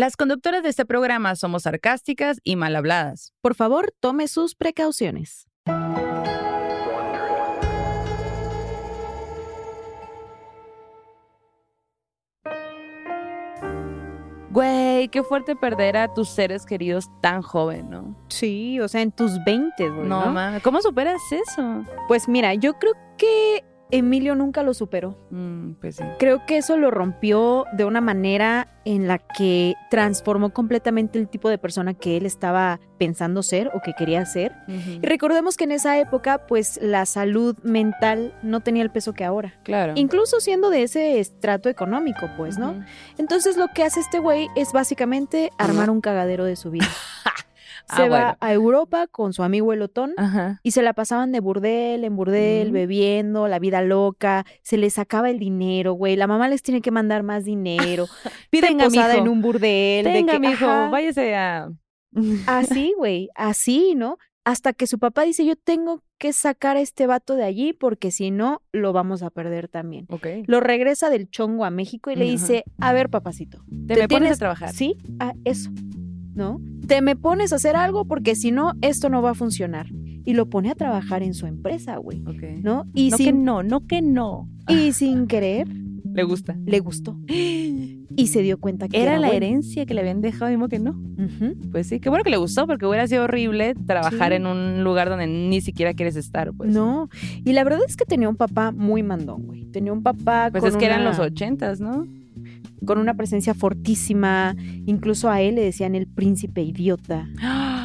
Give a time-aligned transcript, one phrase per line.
[0.00, 3.34] Las conductoras de este programa somos sarcásticas y mal habladas.
[3.42, 5.46] Por favor, tome sus precauciones.
[14.48, 18.16] Güey, qué fuerte perder a tus seres queridos tan joven, ¿no?
[18.30, 20.08] Sí, o sea, en tus 20, güey.
[20.08, 20.62] No, ¿no?
[20.62, 21.84] ¿cómo superas eso?
[22.08, 25.16] Pues mira, yo creo que Emilio nunca lo superó.
[25.30, 26.04] Mm, pues sí.
[26.18, 31.48] Creo que eso lo rompió de una manera en la que transformó completamente el tipo
[31.48, 34.52] de persona que él estaba pensando ser o que quería ser.
[34.68, 39.24] Y recordemos que en esa época, pues la salud mental no tenía el peso que
[39.24, 39.54] ahora.
[39.64, 39.92] Claro.
[39.96, 42.84] Incluso siendo de ese estrato económico, pues, ¿no?
[43.18, 46.88] Entonces lo que hace este güey es básicamente armar un cagadero de su vida.
[47.90, 48.36] Ah, Se va bueno.
[48.40, 50.60] a Europa con su amigo el Otón Ajá.
[50.62, 55.28] y se la pasaban de burdel en burdel, bebiendo, la vida loca, se les acaba
[55.30, 58.06] el dinero, güey, la mamá les tiene que mandar más dinero,
[58.50, 59.24] piden Tenga, posada mijo.
[59.26, 61.70] en un burdel, de Tenga, que, mijo, ajá, váyase a...
[62.46, 64.18] así, güey, así, ¿no?
[64.42, 68.10] Hasta que su papá dice, yo tengo que sacar a este vato de allí porque
[68.10, 70.06] si no, lo vamos a perder también.
[70.46, 72.32] Lo regresa del chongo a México y le Ajá.
[72.32, 74.72] dice, a ver, papacito, Te, me pones a trabajar.
[74.72, 75.70] Sí, a eso,
[76.34, 76.60] ¿no?
[76.86, 79.86] Te me pones a hacer algo porque si no, esto no va a funcionar.
[80.24, 82.62] Y lo pone a trabajar en su empresa, güey, Ok.
[82.62, 82.84] ¿no?
[82.94, 84.48] Y, no que sin, no, no que no.
[84.68, 85.66] y sin querer,
[86.12, 86.56] Le gusta.
[86.66, 87.16] le gustó.
[88.16, 89.44] Y se dio cuenta que Era era, la bueno.
[89.46, 91.00] herencia que le habían dejado, mismo que no.
[91.70, 94.36] Pues sí, qué bueno que le gustó, porque hubiera sido horrible trabajar Sí.
[94.36, 96.70] en un lugar donde ni siquiera quieres estar, pues.
[96.72, 97.08] No,
[97.44, 99.64] y la verdad es que tenía un papá muy mandón, güey.
[99.66, 102.06] Tenía un papá Pues con es que eran los ochentas, ¿no?
[102.84, 104.56] Con una presencia fortísima.
[104.86, 107.28] Incluso a él le decían el príncipe idiota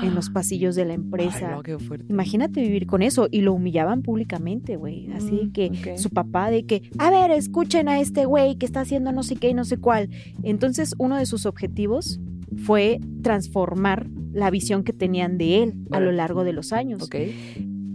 [0.03, 1.49] en los pasillos de la empresa.
[1.49, 2.05] Ay, no, qué fuerte.
[2.09, 5.11] Imagínate vivir con eso y lo humillaban públicamente, güey.
[5.11, 8.81] Así Mm, que su papá de que, a ver, escuchen a este güey que está
[8.81, 10.09] haciendo no sé qué y no sé cuál.
[10.43, 12.19] Entonces, uno de sus objetivos
[12.57, 17.01] fue transformar la visión que tenían de él a lo largo de los años.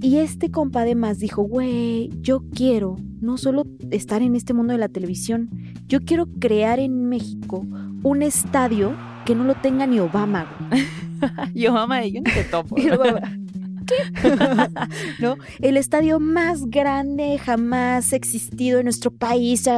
[0.03, 4.79] Y este compa además dijo, güey, yo quiero no solo estar en este mundo de
[4.79, 5.51] la televisión,
[5.87, 7.67] yo quiero crear en México
[8.03, 10.51] un estadio que no lo tenga ni Obama.
[11.55, 12.79] Yo, mamá, yo no te topo.
[12.79, 12.87] Y.
[15.21, 15.37] ¿No?
[15.59, 19.69] El estadio más grande jamás existido en nuestro país,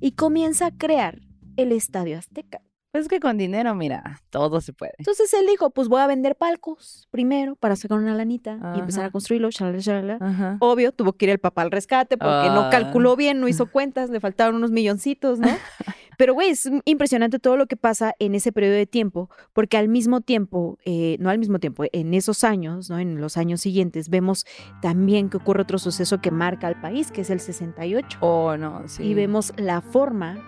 [0.00, 1.20] y comienza a crear
[1.56, 2.60] el Estadio Azteca.
[2.92, 4.92] Pues es que con dinero, mira, todo se puede.
[4.98, 9.06] Entonces él dijo, pues voy a vender palcos primero para sacar una lanita y empezar
[9.06, 10.18] a construirlo, charala.
[10.20, 10.58] Ajá.
[10.60, 12.52] Obvio, tuvo que ir el papá al rescate porque Ah.
[12.54, 15.48] no calculó bien, no hizo cuentas, le faltaron unos milloncitos, ¿no?
[16.18, 19.88] Pero, güey, es impresionante todo lo que pasa en ese periodo de tiempo, porque al
[19.88, 22.98] mismo tiempo, eh, no al mismo tiempo, en esos años, ¿no?
[22.98, 24.44] En los años siguientes, vemos
[24.82, 28.18] también que ocurre otro suceso que marca al país, que es el 68.
[28.20, 29.02] Oh, no, sí.
[29.02, 30.38] Y vemos la forma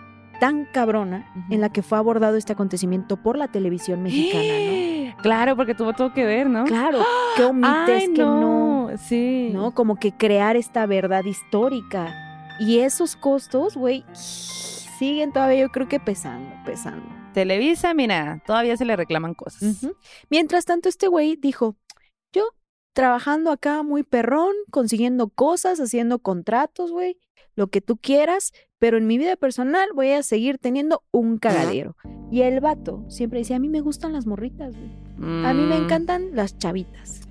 [0.45, 5.75] tan cabrona en la que fue abordado este acontecimiento por la televisión mexicana, Claro, porque
[5.75, 6.61] tuvo todo que ver, ¿no?
[6.65, 6.67] ¿no?
[6.67, 6.99] Claro,
[7.35, 9.49] que omites, que no, Sí.
[9.55, 9.75] ¿no?
[9.75, 12.15] Como que crear esta verdad histórica.
[12.61, 17.09] Y esos costos, güey, siguen todavía yo creo que pesando, pesando.
[17.33, 19.87] Televisa, mira, todavía se le reclaman cosas.
[20.29, 21.75] Mientras tanto, este güey dijo,
[22.35, 22.45] yo
[22.93, 27.17] trabajando acá muy perrón, consiguiendo cosas, haciendo contratos, güey,
[27.57, 31.97] lo que tú quieras, pero en mi vida personal voy a seguir teniendo un cagadero.
[32.31, 35.45] Y el vato siempre decía, a mí me gustan las morritas, güey.
[35.47, 35.85] A mí me Mm.
[35.85, 37.23] encantan las chavitas.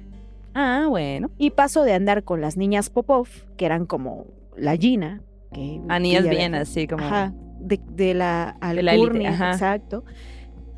[0.53, 1.29] Ah, bueno.
[1.37, 4.25] Y paso de andar con las niñas Popov, que eran como
[4.55, 5.81] la Gina, que...
[5.89, 7.03] A niñas que ya bien así como.
[7.03, 9.51] Ajá, de, de la De alcurnia, ajá.
[9.53, 10.03] exacto.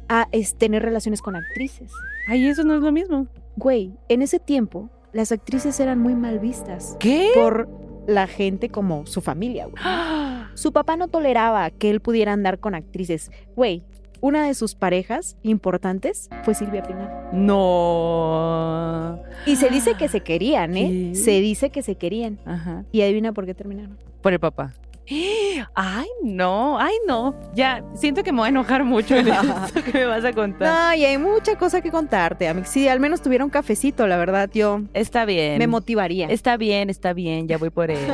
[0.09, 1.91] A es tener relaciones con actrices.
[2.27, 3.27] Ay, eso no es lo mismo.
[3.57, 7.29] Güey, en ese tiempo, las actrices eran muy mal vistas ¿Qué?
[7.35, 7.67] por
[8.07, 9.83] la gente como su familia, güey.
[10.55, 13.29] Su papá no toleraba que él pudiera andar con actrices.
[13.57, 13.83] Güey,
[14.21, 17.11] una de sus parejas importantes fue Silvia Pinal.
[17.33, 19.21] No.
[19.45, 21.11] Y se dice que se querían, ¿eh?
[21.13, 21.15] ¿Qué?
[21.15, 22.39] Se dice que se querían.
[22.45, 22.85] Ajá.
[22.91, 23.97] Y adivina por qué terminaron.
[24.21, 24.73] Por el papá.
[25.07, 27.35] Ay, no, ay, no.
[27.53, 30.67] Ya, siento que me voy a enojar mucho en esto que me vas a contar.
[30.67, 32.47] No, y hay mucha cosa que contarte.
[32.47, 35.59] A mí, si al menos tuviera un cafecito, la verdad, yo Está bien.
[35.59, 36.27] me motivaría.
[36.27, 37.99] Está bien, está bien, ya voy por él.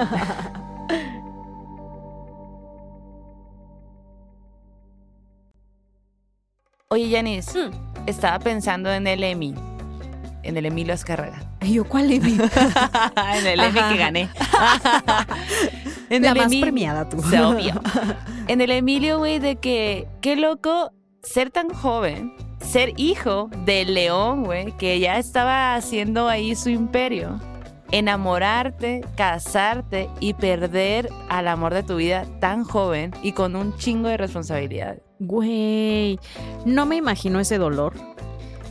[6.90, 8.08] Oye, Yanis, Mm.
[8.08, 9.56] estaba pensando en el Emmy,
[10.44, 11.42] en el Emilio Azcárraga.
[11.62, 12.38] Ay, yo, ¿cuál Emmy?
[13.38, 14.30] en el Emmy que gané.
[16.12, 17.22] En La el más Emmy- premiada tú.
[17.24, 17.74] Se obvio.
[18.48, 20.92] En el Emilio, güey, de que qué loco
[21.24, 27.40] ser tan joven, ser hijo del león, güey, que ya estaba haciendo ahí su imperio.
[28.06, 34.08] Enamorarte, casarte y perder al amor de tu vida tan joven y con un chingo
[34.10, 34.98] de responsabilidad.
[35.20, 36.20] Güey,
[36.66, 37.94] no me imagino ese dolor.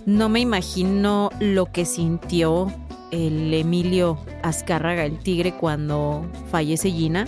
[0.05, 2.73] No me imagino lo que sintió
[3.11, 7.27] el Emilio Azcárraga, el tigre, cuando fallece Gina.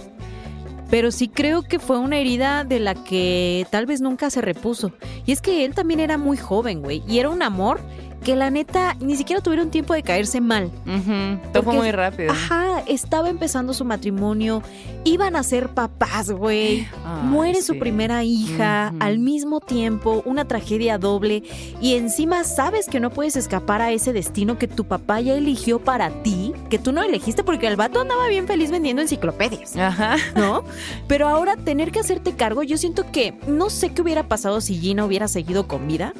[0.90, 4.92] Pero sí creo que fue una herida de la que tal vez nunca se repuso.
[5.24, 7.02] Y es que él también era muy joven, güey.
[7.08, 7.80] Y era un amor
[8.22, 10.70] que la neta ni siquiera tuvieron tiempo de caerse mal.
[10.86, 12.32] Ujú, Todo fue muy rápido.
[12.32, 14.62] Ajá, estaba empezando su matrimonio,
[15.04, 16.86] iban a ser papás, güey.
[17.24, 21.42] Muere su primera hija al mismo tiempo, una tragedia doble
[21.80, 25.78] y encima sabes que no puedes escapar a ese destino que tu papá ya eligió
[25.80, 30.16] para ti, que tú no elegiste porque el vato andaba bien feliz vendiendo enciclopedias, Ajá.
[30.36, 30.64] ¿no?
[31.08, 34.78] Pero ahora tener que hacerte cargo, yo siento que no sé qué hubiera pasado si
[34.78, 36.12] Gina hubiera seguido con vida.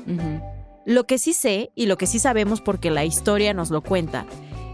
[0.85, 4.27] Lo que sí sé y lo que sí sabemos porque la historia nos lo cuenta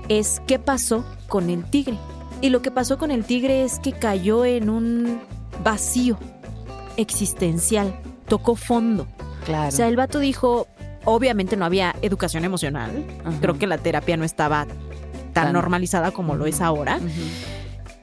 [0.08, 1.98] es qué pasó con el tigre.
[2.40, 5.20] Y lo que pasó con el tigre es que cayó en un
[5.64, 6.16] vacío
[6.96, 7.94] existencial,
[8.28, 9.06] tocó fondo.
[9.44, 9.68] Claro.
[9.68, 10.66] O sea, el vato dijo,
[11.04, 13.38] obviamente no había educación emocional, Ajá.
[13.40, 14.66] creo que la terapia no estaba
[15.32, 17.00] tan Tan- normalizada como lo es ahora.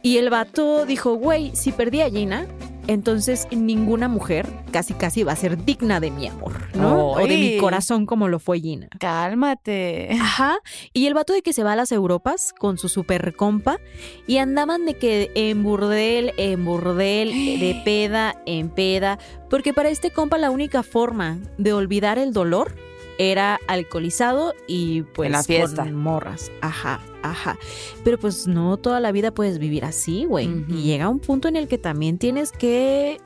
[0.01, 2.45] Y el vato dijo, güey, si perdí a Gina,
[2.87, 7.11] entonces ninguna mujer casi casi va a ser digna de mi amor, ¿no?
[7.11, 8.87] O de mi corazón como lo fue Gina.
[8.99, 10.09] Cálmate.
[10.19, 10.57] Ajá.
[10.93, 13.79] Y el vato de que se va a las Europas con su super compa
[14.27, 17.29] y andaban de que en burdel, en burdel,
[17.59, 22.75] de peda en peda, porque para este compa la única forma de olvidar el dolor
[23.17, 25.83] era alcoholizado y pues En la fiesta.
[25.83, 26.51] con morras.
[26.61, 26.99] Ajá,
[27.31, 27.57] ajá.
[28.03, 30.49] Pero pues no toda la vida puedes vivir así, güey.
[30.67, 33.19] Y llega un punto en el que también tienes que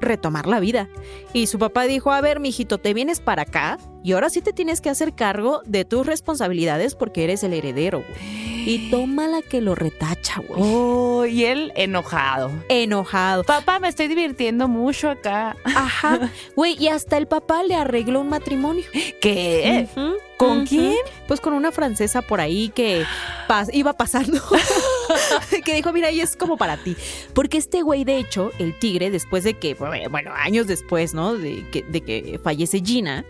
[0.00, 0.88] retomar la vida.
[1.32, 4.52] Y su papá dijo, a ver, mijito, te vienes para acá y ahora sí te
[4.52, 8.68] tienes que hacer cargo de tus responsabilidades porque eres el heredero, güey.
[8.68, 10.60] Y tómala que lo retacha, güey.
[10.62, 12.50] Oh, y él enojado.
[12.68, 13.42] Enojado.
[13.44, 15.56] Papá, me estoy divirtiendo mucho acá.
[15.64, 16.30] Ajá.
[16.54, 18.84] Güey, y hasta el papá le arregló un matrimonio.
[19.20, 19.88] ¿Qué?
[20.36, 20.96] ¿Con quién?
[21.26, 23.04] Pues con una francesa por ahí que
[23.72, 24.40] iba pasando.
[25.64, 26.96] que dijo, mira, y es como para ti.
[27.34, 31.36] Porque este güey, de hecho, el tigre, después de que, bueno, años después, ¿no?
[31.36, 33.24] De que, de que fallece Gina,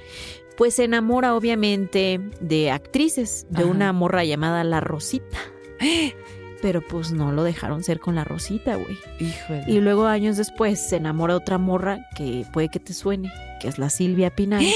[0.56, 3.70] pues se enamora obviamente de actrices, de Ajá.
[3.70, 5.38] una morra llamada La Rosita.
[6.66, 8.98] Pero pues no lo dejaron ser con La Rosita, güey.
[9.20, 9.62] Híjole.
[9.68, 13.30] Y luego años después se enamora de otra morra que puede que te suene,
[13.60, 14.64] que es la Silvia Pinal.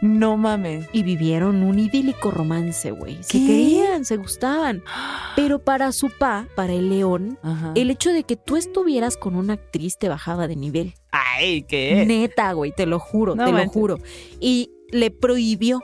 [0.00, 0.88] No mames.
[0.92, 3.18] Y vivieron un idílico romance, güey.
[3.22, 4.82] Se querían, se gustaban.
[5.36, 7.72] Pero para su pa, para el león, Ajá.
[7.76, 10.94] el hecho de que tú estuvieras con una actriz te bajaba de nivel.
[11.12, 12.04] Ay, ¿qué?
[12.06, 13.98] Neta, güey, te lo juro, No te lo juro.
[14.40, 15.82] Y le prohibió,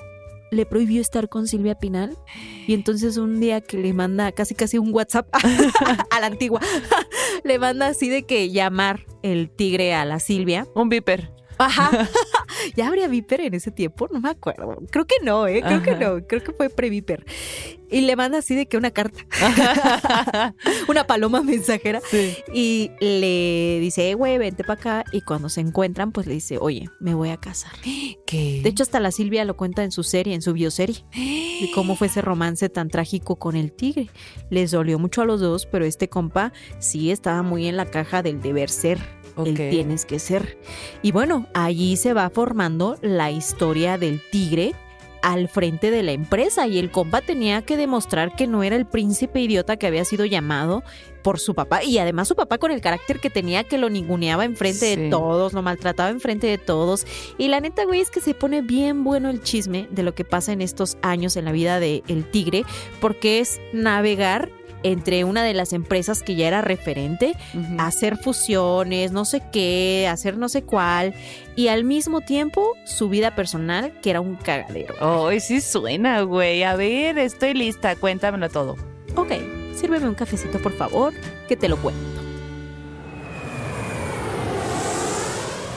[0.53, 2.17] le prohibió estar con Silvia Pinal.
[2.67, 5.27] Y entonces un día que le manda casi casi un WhatsApp
[6.11, 6.61] a la antigua,
[7.45, 10.67] le manda así de que llamar el tigre a la Silvia.
[10.75, 11.33] Un viper.
[11.59, 11.91] Ajá.
[12.77, 14.09] ¿Ya habría Viper en ese tiempo?
[14.13, 14.77] No me acuerdo.
[14.91, 15.63] Creo que no, ¿eh?
[15.63, 16.27] Creo que no.
[16.27, 17.25] Creo que fue pre-Viper.
[17.91, 19.27] Y le manda así de que una carta,
[20.89, 22.01] una paloma mensajera.
[22.11, 22.37] sí.
[22.53, 25.05] Y le dice, eh, güey, vente para acá.
[25.13, 27.73] Y cuando se encuentran, pues le dice, oye, me voy a casar.
[28.27, 28.61] ¿Qué?
[28.63, 31.95] De hecho, hasta la Silvia lo cuenta en su serie, en su bioserie, de cómo
[31.95, 34.09] fue ese romance tan trágico con el tigre.
[34.49, 38.23] Les dolió mucho a los dos, pero este compa sí estaba muy en la caja
[38.23, 39.22] del deber ser.
[39.37, 39.57] El Ok.
[39.71, 40.59] tienes que ser.
[41.03, 44.75] Y bueno, allí se va formando la historia del tigre
[45.23, 48.87] al frente de la empresa y el compa tenía que demostrar que no era el
[48.87, 50.83] príncipe idiota que había sido llamado
[51.23, 54.45] por su papá y además su papá con el carácter que tenía que lo ninguneaba
[54.45, 55.11] enfrente de Sí.
[55.11, 57.07] todos, lo maltrataba enfrente de todos
[57.39, 60.25] y la neta güey es que se pone bien bueno el chisme de lo que
[60.25, 62.65] pasa en estos años en la vida del tigre
[63.01, 64.51] porque es navegar
[64.83, 67.35] entre una de las empresas que ya era referente
[67.79, 71.15] hacer fusiones, no sé qué, hacer no sé cuál,
[71.57, 74.95] y al mismo tiempo su vida personal, que era un cagadero.
[75.01, 76.63] Ay, sí suena, güey.
[76.63, 77.97] A ver, estoy lista.
[77.97, 78.77] Cuéntamelo todo.
[79.17, 79.33] Ok,
[79.75, 81.13] sírveme un cafecito, por favor,
[81.49, 82.01] que te lo cuento.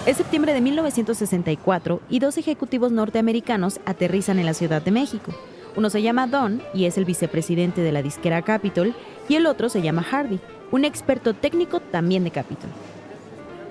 [0.06, 5.34] Es septiembre de 1964 y dos ejecutivos norteamericanos aterrizan en la Ciudad de México.
[5.76, 8.96] Uno se llama Don y es el vicepresidente de la disquera Capitol
[9.28, 10.40] y el otro se llama Hardy,
[10.72, 12.70] un experto técnico también de Capitol.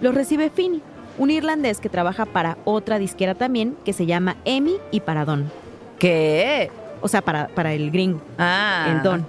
[0.00, 0.82] Los recibe Finney,
[1.18, 5.50] un irlandés que trabaja para otra disquera también que se llama Emmy y para Don.
[5.98, 6.70] ¿Qué?
[7.00, 8.22] O sea, para, para el gringo.
[8.38, 8.86] Ah.
[8.90, 9.26] el don.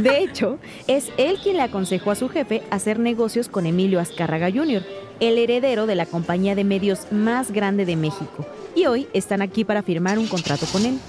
[0.00, 4.48] De hecho, es él quien le aconsejó a su jefe hacer negocios con Emilio Azcárraga
[4.48, 4.84] Jr.,
[5.18, 8.46] el heredero de la compañía de medios más grande de México.
[8.76, 11.00] Y hoy están aquí para firmar un contrato con él.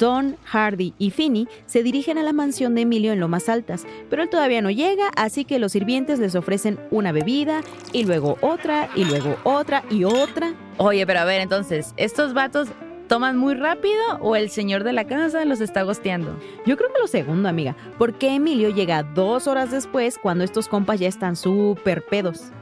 [0.00, 4.22] Don, Hardy y Finny se dirigen a la mansión de Emilio en Lomas Altas, pero
[4.22, 7.60] él todavía no llega, así que los sirvientes les ofrecen una bebida
[7.92, 10.54] y luego otra y luego otra y otra.
[10.78, 12.68] Oye, pero a ver, entonces, ¿estos vatos
[13.08, 16.34] toman muy rápido o el señor de la casa los está gosteando?
[16.64, 20.98] Yo creo que lo segundo, amiga, porque Emilio llega dos horas después cuando estos compas
[20.98, 22.52] ya están súper pedos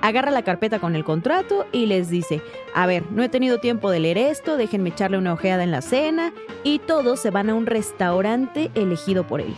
[0.00, 2.42] agarra la carpeta con el contrato y les dice,
[2.74, 5.82] a ver, no he tenido tiempo de leer esto, déjenme echarle una ojeada en la
[5.82, 6.32] cena
[6.64, 9.54] y todos se van a un restaurante elegido por él.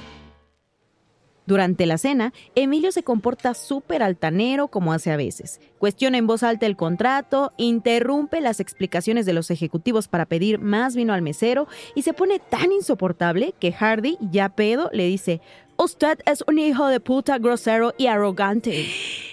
[1.45, 5.61] Durante la cena, Emilio se comporta súper altanero como hace a veces.
[5.79, 10.95] Cuestiona en voz alta el contrato, interrumpe las explicaciones de los ejecutivos para pedir más
[10.95, 15.41] vino al mesero y se pone tan insoportable que Hardy, ya pedo, le dice,
[15.83, 18.87] Usted es un hijo de puta grosero y arrogante.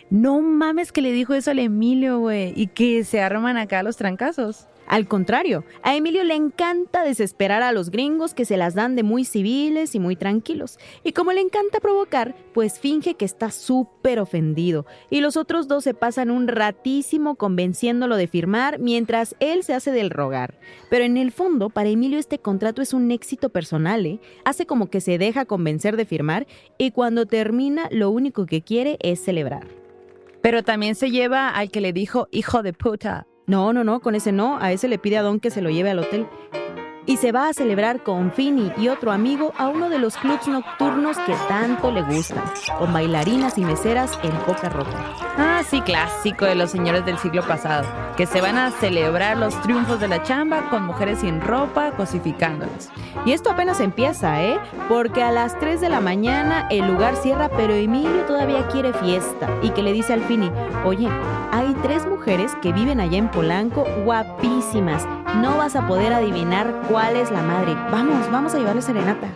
[0.10, 3.98] No mames que le dijo eso al Emilio, güey, y que se arman acá los
[3.98, 4.66] trancazos.
[4.90, 9.04] Al contrario, a Emilio le encanta desesperar a los gringos que se las dan de
[9.04, 10.80] muy civiles y muy tranquilos.
[11.04, 14.88] Y como le encanta provocar, pues finge que está súper ofendido.
[15.12, 19.92] Y los otros dos se pasan un ratísimo convenciéndolo de firmar mientras él se hace
[19.92, 20.60] del rogar.
[20.90, 24.20] Pero en el fondo, para Emilio este contrato es un éxito personal, ¿eh?
[24.44, 26.48] Hace como que se deja convencer de firmar
[26.80, 29.68] y cuando termina lo único que quiere es celebrar.
[30.42, 34.14] Pero también se lleva al que le dijo hijo de puta no, no, no, con
[34.14, 36.28] ese no, a ese le pide a Don que se lo lleve al hotel
[37.10, 40.48] y se va a celebrar con Finny y otro amigo a uno de los clubs
[40.48, 42.44] nocturnos que tanto le gustan,
[42.78, 45.16] con bailarinas y meseras en poca ropa.
[45.36, 49.60] Ah, sí, clásico de los señores del siglo pasado, que se van a celebrar los
[49.64, 52.92] triunfos de la chamba con mujeres sin ropa, cosificándolas.
[53.26, 54.60] Y esto apenas empieza, ¿eh?
[54.88, 59.50] Porque a las 3 de la mañana el lugar cierra, pero Emilio todavía quiere fiesta
[59.64, 60.52] y que le dice al Finny,
[60.86, 61.10] oye,
[61.52, 66.99] hay tres mujeres que viven allá en Polanco guapísimas, no vas a poder adivinar cuál
[67.00, 67.76] ¿Cuál es la madre?
[67.94, 69.30] Vamos, vamos a llevarle serenata.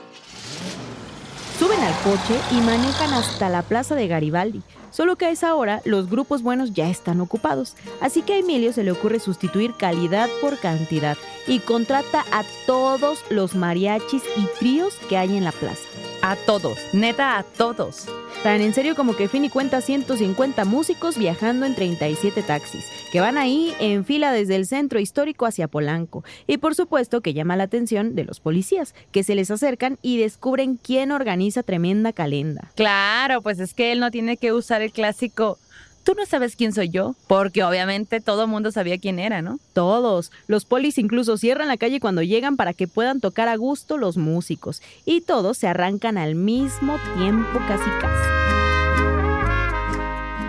[1.58, 4.62] Suben al coche y manejan hasta la plaza de Garibaldi.
[4.91, 8.74] Solo que a esa hora los grupos buenos ya están ocupados, así que a Emilio
[8.74, 11.15] se le ocurre sustituir calidad por cantidad
[11.48, 15.88] y contrata a todos los mariachis y tríos que hay en la plaza.
[16.25, 18.06] A todos, neta a todos.
[18.44, 23.38] Tan en serio como que Fini cuenta 150 músicos viajando en 37 taxis, que van
[23.38, 26.24] ahí en fila desde el centro histórico hacia Polanco.
[26.48, 30.18] Y por supuesto que llama la atención de los policías, que se les acercan y
[30.18, 32.72] descubren quién organiza tremenda calenda.
[32.75, 35.58] Claro, pues es que él no tiene que usar el clásico
[36.03, 39.60] tú no sabes quién soy yo, porque obviamente todo el mundo sabía quién era, ¿no?
[39.74, 40.31] Todos.
[40.48, 44.17] Los polis incluso cierran la calle cuando llegan para que puedan tocar a gusto los
[44.17, 44.81] músicos.
[45.05, 48.29] Y todos se arrancan al mismo tiempo casi casi.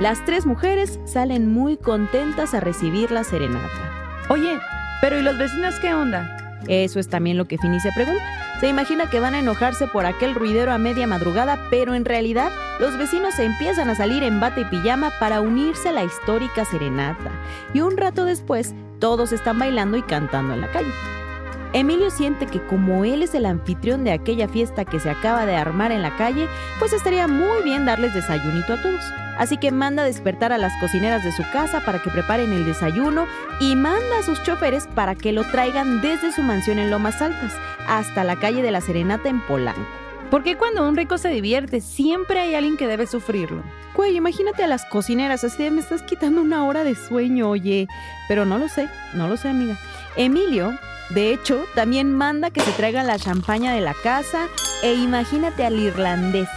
[0.01, 4.25] Las tres mujeres salen muy contentas a recibir la serenata.
[4.29, 4.59] Oye,
[5.01, 6.61] pero ¿y los vecinos qué onda?
[6.67, 8.25] Eso es también lo que Fini se pregunta.
[8.65, 12.51] Se imagina que van a enojarse por aquel ruidero a media madrugada, pero en realidad
[12.81, 17.31] los vecinos empiezan a salir en bate y pijama para unirse a la histórica serenata.
[17.75, 20.91] Y un rato después, todos están bailando y cantando en la calle.
[21.75, 25.57] Emilio siente que como él es el anfitrión de aquella fiesta que se acaba de
[25.57, 29.24] armar en la calle, pues estaría muy bien darles desayunito a todos.
[29.39, 32.65] Así que manda a despertar a las cocineras de su casa para que preparen el
[32.65, 33.27] desayuno
[33.61, 37.53] y manda a sus choferes para que lo traigan desde su mansión en Lomas Altas
[37.87, 39.81] hasta la calle de la Serenata en Polanco.
[40.31, 43.63] Porque cuando un rico se divierte, siempre hay alguien que debe sufrirlo.
[43.95, 47.87] Güey, imagínate a las cocineras así de me estás quitando una hora de sueño, oye.
[48.27, 49.77] Pero no lo sé, no lo sé, amiga.
[50.17, 50.73] Emilio
[51.11, 54.49] de hecho, también manda que se traigan la champaña de la casa
[54.83, 56.49] e imagínate al irlandés.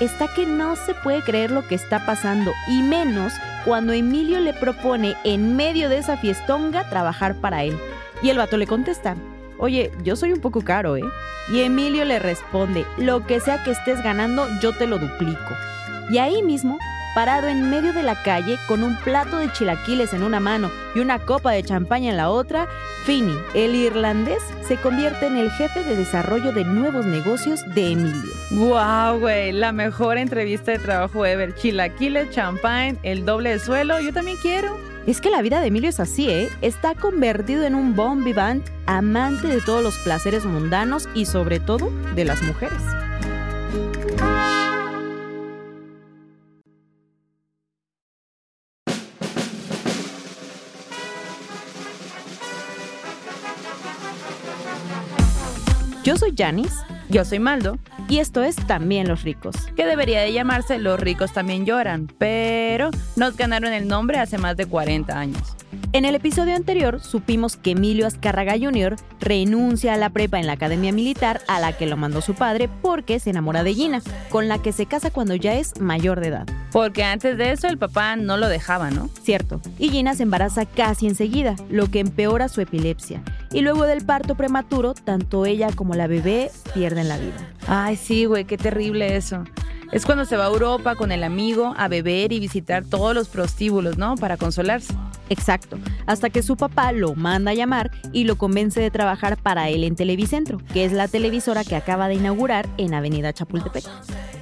[0.00, 3.32] Está que no se puede creer lo que está pasando y menos
[3.64, 7.78] cuando Emilio le propone en medio de esa fiestonga trabajar para él.
[8.22, 9.16] Y el vato le contesta,
[9.58, 11.04] oye, yo soy un poco caro, ¿eh?
[11.50, 15.54] Y Emilio le responde, lo que sea que estés ganando, yo te lo duplico.
[16.10, 16.78] Y ahí mismo
[17.16, 21.00] parado en medio de la calle con un plato de chilaquiles en una mano y
[21.00, 22.68] una copa de champaña en la otra,
[23.06, 28.30] Finney, el irlandés, se convierte en el jefe de desarrollo de nuevos negocios de Emilio.
[28.50, 29.52] ¡Wow, güey!
[29.52, 31.54] La mejor entrevista de trabajo ever.
[31.54, 33.98] Chilaquiles, champagne, el doble de suelo.
[33.98, 34.76] Yo también quiero.
[35.06, 36.50] Es que la vida de Emilio es así, ¿eh?
[36.60, 41.90] Está convertido en un bon vivant, amante de todos los placeres mundanos y sobre todo
[42.14, 42.82] de las mujeres.
[56.06, 56.72] Yo soy Janis.
[57.08, 57.78] Yo soy Maldo.
[58.08, 59.56] Y esto es También los ricos.
[59.74, 64.56] Que debería de llamarse Los ricos también lloran, pero nos ganaron el nombre hace más
[64.56, 65.55] de 40 años.
[65.92, 68.96] En el episodio anterior supimos que Emilio Azcárraga Jr.
[69.20, 72.68] renuncia a la prepa en la academia militar a la que lo mandó su padre
[72.82, 76.28] porque se enamora de Gina, con la que se casa cuando ya es mayor de
[76.28, 76.46] edad.
[76.72, 79.08] Porque antes de eso el papá no lo dejaba, ¿no?
[79.22, 79.60] Cierto.
[79.78, 83.22] Y Gina se embaraza casi enseguida, lo que empeora su epilepsia.
[83.52, 87.48] Y luego del parto prematuro, tanto ella como la bebé pierden la vida.
[87.66, 89.44] Ay, sí, güey, qué terrible eso.
[89.92, 93.28] Es cuando se va a Europa con el amigo a beber y visitar todos los
[93.28, 94.16] prostíbulos, ¿no?
[94.16, 94.94] Para consolarse.
[95.28, 99.68] Exacto, hasta que su papá lo manda a llamar y lo convence de trabajar para
[99.68, 103.84] él en Televicentro, que es la televisora que acaba de inaugurar en Avenida Chapultepec.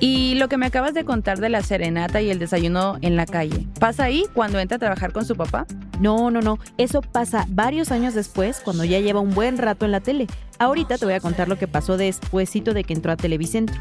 [0.01, 3.25] Y lo que me acabas de contar de la serenata y el desayuno en la
[3.25, 5.67] calle, ¿pasa ahí cuando entra a trabajar con su papá?
[6.01, 9.93] No, no, no, eso pasa varios años después, cuando ya lleva un buen rato en
[9.93, 10.27] la tele.
[10.59, 13.81] Ahorita te voy a contar lo que pasó despuésito de que entró a Televicentro.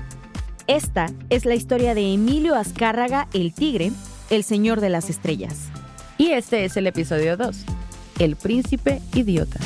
[0.67, 3.91] Esta es la historia de Emilio Azcárraga, el tigre,
[4.29, 5.69] el señor de las estrellas.
[6.17, 7.65] Y este es el episodio 2,
[8.19, 9.59] El príncipe idiota.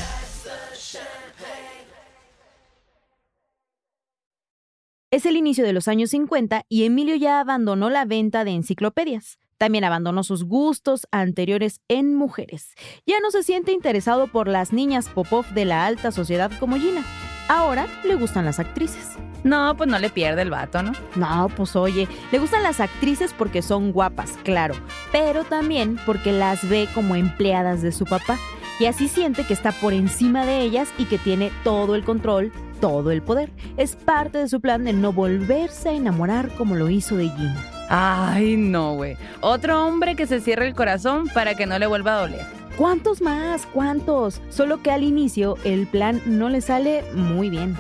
[5.12, 9.38] Es el inicio de los años 50 y Emilio ya abandonó la venta de enciclopedias.
[9.60, 12.74] También abandonó sus gustos anteriores en mujeres.
[13.06, 17.06] Ya no se siente interesado por las niñas Popov de la alta sociedad como Gina.
[17.50, 19.18] Ahora le gustan las actrices.
[19.44, 20.94] No, pues no le pierde el vato, ¿no?
[21.16, 24.76] No, pues oye, le gustan las actrices porque son guapas, claro,
[25.12, 28.38] pero también porque las ve como empleadas de su papá
[28.80, 32.52] y así siente que está por encima de ellas y que tiene todo el control,
[32.80, 33.52] todo el poder.
[33.78, 37.64] Es parte de su plan de no volverse a enamorar como lo hizo de Gina.
[37.90, 39.18] Ay, no, güey.
[39.42, 42.46] Otro hombre que se cierre el corazón para que no le vuelva a doler.
[42.76, 43.66] ¿Cuántos más?
[43.66, 44.42] ¿Cuántos?
[44.50, 47.76] Solo que al inicio el plan no le sale muy bien.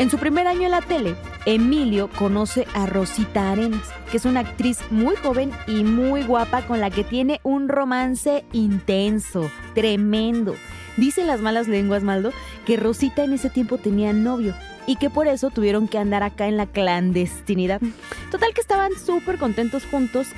[0.00, 1.14] En su primer año en la tele,
[1.44, 6.80] Emilio conoce a Rosita Arenas, que es una actriz muy joven y muy guapa con
[6.80, 10.54] la que tiene un romance intenso, tremendo.
[10.96, 12.32] Dicen las malas lenguas, Maldo,
[12.64, 14.54] que Rosita en ese tiempo tenía novio
[14.86, 17.82] y que por eso tuvieron que andar acá en la clandestinidad.
[18.30, 20.28] Total que estaban súper contentos juntos,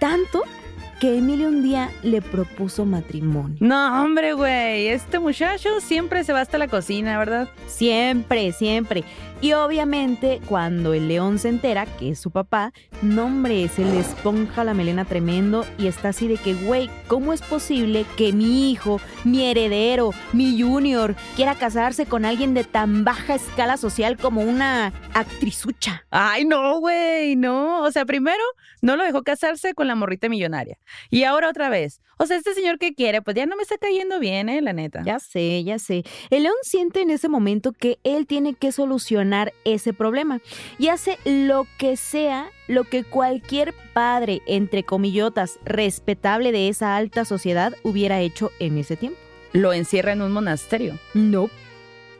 [0.00, 0.42] tanto
[1.02, 3.56] que Emilio un día le propuso matrimonio.
[3.58, 7.48] No, hombre, güey, este muchacho siempre se va hasta la cocina, ¿verdad?
[7.66, 9.02] Siempre, siempre.
[9.42, 13.98] Y obviamente cuando el león se entera que es su papá, no hombre, se le
[13.98, 18.70] esponja la melena tremendo y está así de que, güey, ¿cómo es posible que mi
[18.70, 24.42] hijo, mi heredero, mi junior, quiera casarse con alguien de tan baja escala social como
[24.42, 26.06] una actrizucha?
[26.12, 27.82] Ay, no, güey, no.
[27.82, 28.44] O sea, primero
[28.80, 30.78] no lo dejó casarse con la morrita millonaria.
[31.10, 32.00] Y ahora otra vez.
[32.16, 34.62] O sea, este señor que quiere, pues ya no me está cayendo bien, ¿eh?
[34.62, 35.02] La neta.
[35.04, 36.04] Ya sé, ya sé.
[36.30, 39.31] El león siente en ese momento que él tiene que solucionar
[39.64, 40.40] ese problema
[40.78, 47.24] y hace lo que sea, lo que cualquier padre, entre comillotas, respetable de esa alta
[47.24, 49.18] sociedad hubiera hecho en ese tiempo.
[49.52, 50.98] Lo encierra en un monasterio.
[51.14, 51.50] No.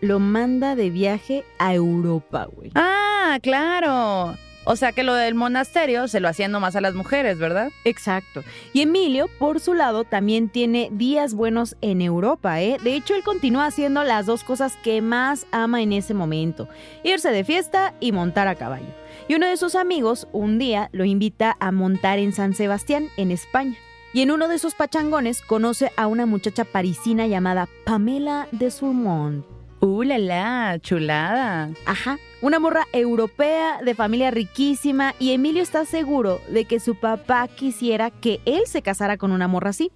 [0.01, 2.73] Lo manda de viaje a Europa, güey.
[2.75, 4.37] Ah, claro.
[4.65, 7.71] O sea que lo del monasterio se lo hacían nomás a las mujeres, ¿verdad?
[7.85, 8.45] Exacto.
[8.73, 12.79] Y Emilio, por su lado, también tiene días buenos en Europa, ¿eh?
[12.83, 16.69] De hecho, él continúa haciendo las dos cosas que más ama en ese momento,
[17.03, 18.95] irse de fiesta y montar a caballo.
[19.29, 23.31] Y uno de sus amigos un día lo invita a montar en San Sebastián, en
[23.31, 23.77] España.
[24.15, 29.45] Y en uno de esos pachangones conoce a una muchacha parisina llamada Pamela de Surmont.
[29.85, 30.79] ¡Uh, la, la!
[30.81, 31.71] ¡Chulada!
[31.87, 37.49] Ajá, una morra europea de familia riquísima y Emilio está seguro de que su papá
[37.49, 39.91] quisiera que él se casara con una morra así.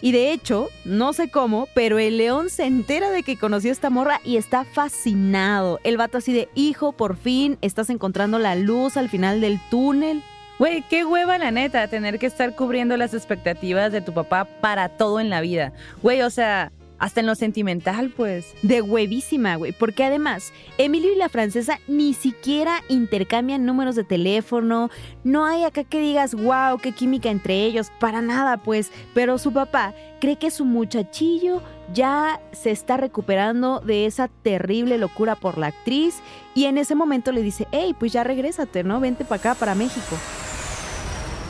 [0.00, 3.72] Y de hecho, no sé cómo, pero el león se entera de que conoció a
[3.72, 5.80] esta morra y está fascinado.
[5.82, 10.22] El vato así de, hijo, por fin estás encontrando la luz al final del túnel.
[10.60, 14.88] Güey, qué hueva la neta, tener que estar cubriendo las expectativas de tu papá para
[14.88, 15.72] todo en la vida.
[16.00, 16.70] Güey, o sea,
[17.02, 18.54] hasta en lo sentimental, pues.
[18.62, 19.72] De huevísima, güey.
[19.72, 24.88] Porque además, Emilio y la francesa ni siquiera intercambian números de teléfono.
[25.24, 27.90] No hay acá que digas, wow, qué química entre ellos.
[27.98, 28.92] Para nada, pues.
[29.14, 31.60] Pero su papá cree que su muchachillo
[31.92, 36.20] ya se está recuperando de esa terrible locura por la actriz.
[36.54, 39.00] Y en ese momento le dice, hey, pues ya regrésate, ¿no?
[39.00, 40.16] Vente para acá, para México.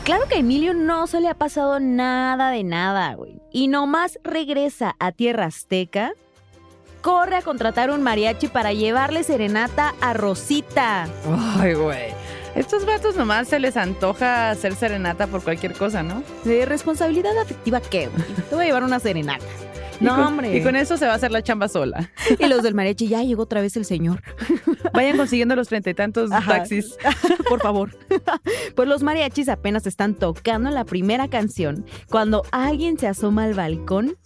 [0.05, 3.41] Claro que a Emilio no se le ha pasado nada de nada, güey.
[3.53, 6.13] Y nomás regresa a Tierra Azteca,
[7.03, 11.07] corre a contratar un mariachi para llevarle serenata a Rosita.
[11.57, 12.13] Ay, güey.
[12.57, 16.25] Estos vatos nomás se les antoja hacer serenata por cualquier cosa, ¿no?
[16.43, 18.25] ¿De responsabilidad afectiva qué, güey?
[18.49, 19.47] Te voy a llevar una serenata.
[20.01, 20.57] No, y con, hombre.
[20.57, 22.11] Y con eso se va a hacer la chamba sola.
[22.39, 24.23] Y los del mariachi, ya llegó otra vez el señor.
[24.93, 26.59] Vayan consiguiendo los treinta y tantos Ajá.
[26.59, 26.97] taxis.
[27.49, 27.97] Por favor.
[28.75, 34.17] Pues los mariachis apenas están tocando la primera canción cuando alguien se asoma al balcón,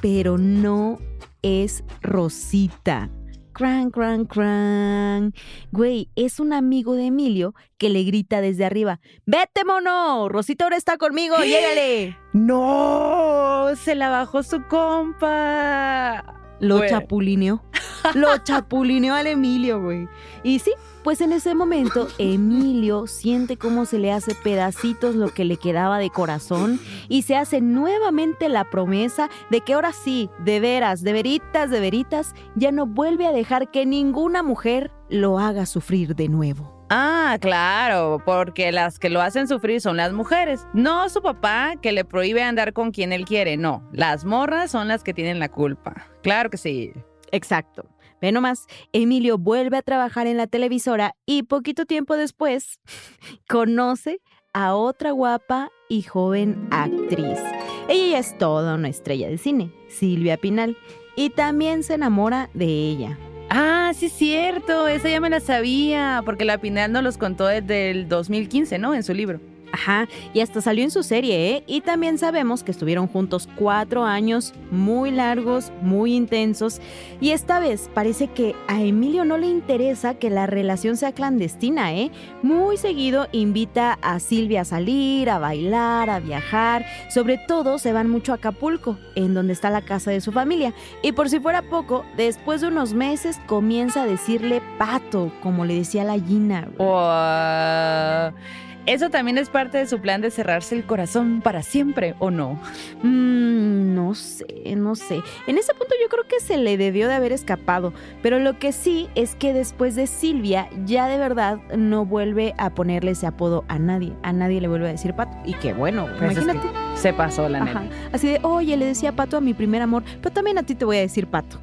[0.00, 0.98] pero no
[1.42, 3.10] es Rosita.
[3.54, 5.32] Cran, cran, cran.
[5.70, 10.28] Güey, es un amigo de Emilio que le grita desde arriba: ¡Vete, mono!
[10.28, 12.18] Rosita ahora está conmigo, llégale.
[12.32, 13.68] ¡No!
[13.76, 16.43] Se la bajó su compa.
[16.60, 17.62] Lo chapulineó.
[18.14, 20.08] Lo chapulineó al Emilio, güey.
[20.42, 25.44] Y sí, pues en ese momento Emilio siente cómo se le hace pedacitos lo que
[25.44, 30.60] le quedaba de corazón y se hace nuevamente la promesa de que ahora sí, de
[30.60, 35.66] veras, de veritas, de veritas, ya no vuelve a dejar que ninguna mujer lo haga
[35.66, 36.73] sufrir de nuevo.
[36.96, 41.90] Ah, claro, porque las que lo hacen sufrir son las mujeres, no su papá que
[41.90, 45.48] le prohíbe andar con quien él quiere, no, las morras son las que tienen la
[45.48, 46.06] culpa.
[46.22, 46.92] Claro que sí.
[47.32, 47.84] Exacto.
[48.20, 52.78] Ve nomás, Emilio vuelve a trabajar en la televisora y poquito tiempo después
[53.48, 54.20] conoce
[54.52, 57.40] a otra guapa y joven actriz.
[57.88, 60.76] Ella es toda una estrella de cine, Silvia Pinal,
[61.16, 63.18] y también se enamora de ella.
[63.56, 67.46] Ah, sí es cierto, esa ya me la sabía, porque la Pinal nos los contó
[67.46, 68.96] desde el 2015, ¿no?
[68.96, 69.38] En su libro.
[69.74, 71.64] Ajá, y hasta salió en su serie, ¿eh?
[71.66, 76.80] Y también sabemos que estuvieron juntos cuatro años muy largos, muy intensos.
[77.20, 81.92] Y esta vez parece que a Emilio no le interesa que la relación sea clandestina,
[81.92, 82.12] ¿eh?
[82.44, 86.86] Muy seguido invita a Silvia a salir, a bailar, a viajar.
[87.12, 90.72] Sobre todo se van mucho a Acapulco, en donde está la casa de su familia.
[91.02, 95.74] Y por si fuera poco, después de unos meses comienza a decirle pato, como le
[95.74, 96.68] decía la Gina.
[96.76, 98.63] güey.
[98.86, 102.60] Eso también es parte de su plan de cerrarse el corazón para siempre, ¿o no?
[103.02, 104.44] Mm, no sé,
[104.76, 105.22] no sé.
[105.46, 108.72] En ese punto yo creo que se le debió de haber escapado, pero lo que
[108.72, 113.64] sí es que después de Silvia ya de verdad no vuelve a ponerle ese apodo
[113.68, 114.12] a nadie.
[114.22, 115.34] A nadie le vuelve a decir pato.
[115.46, 116.68] Y qué bueno, Pues es imagínate.
[116.68, 117.84] que se pasó la neta.
[118.12, 120.84] Así de, oye, le decía pato a mi primer amor, pero también a ti te
[120.84, 121.58] voy a decir pato.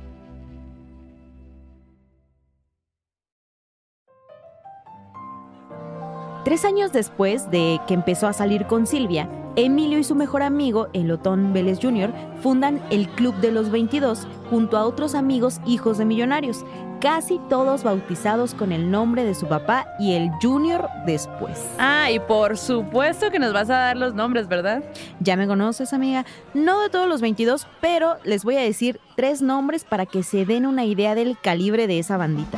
[6.44, 10.88] Tres años después de que empezó a salir con Silvia, Emilio y su mejor amigo,
[10.92, 16.06] Elotón Vélez Jr., fundan el Club de los 22 junto a otros amigos hijos de
[16.06, 16.66] millonarios,
[17.00, 21.64] casi todos bautizados con el nombre de su papá y el Junior después.
[21.78, 24.84] Ah, y por supuesto que nos vas a dar los nombres, ¿verdad?
[25.20, 26.26] Ya me conoces, amiga.
[26.56, 30.46] No de todos los 22, pero les voy a decir tres nombres para que se
[30.46, 32.58] den una idea del calibre de esa bandita.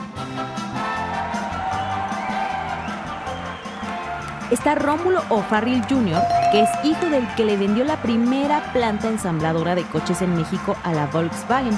[4.51, 9.75] Está Rómulo O'Farrill Jr., que es hijo del que le vendió la primera planta ensambladora
[9.75, 11.77] de coches en México a la Volkswagen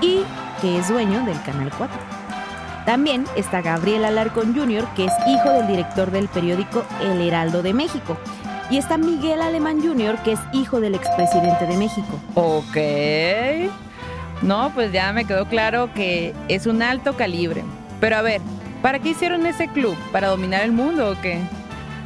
[0.00, 0.22] y
[0.60, 1.96] que es dueño del Canal 4.
[2.84, 7.72] También está Gabriel Alarcón Jr., que es hijo del director del periódico El Heraldo de
[7.72, 8.16] México.
[8.70, 12.20] Y está Miguel Alemán Jr., que es hijo del expresidente de México.
[12.34, 12.76] Ok.
[14.42, 17.62] No, pues ya me quedó claro que es un alto calibre.
[18.00, 18.40] Pero a ver,
[18.80, 19.96] ¿para qué hicieron ese club?
[20.10, 21.40] ¿Para dominar el mundo o qué?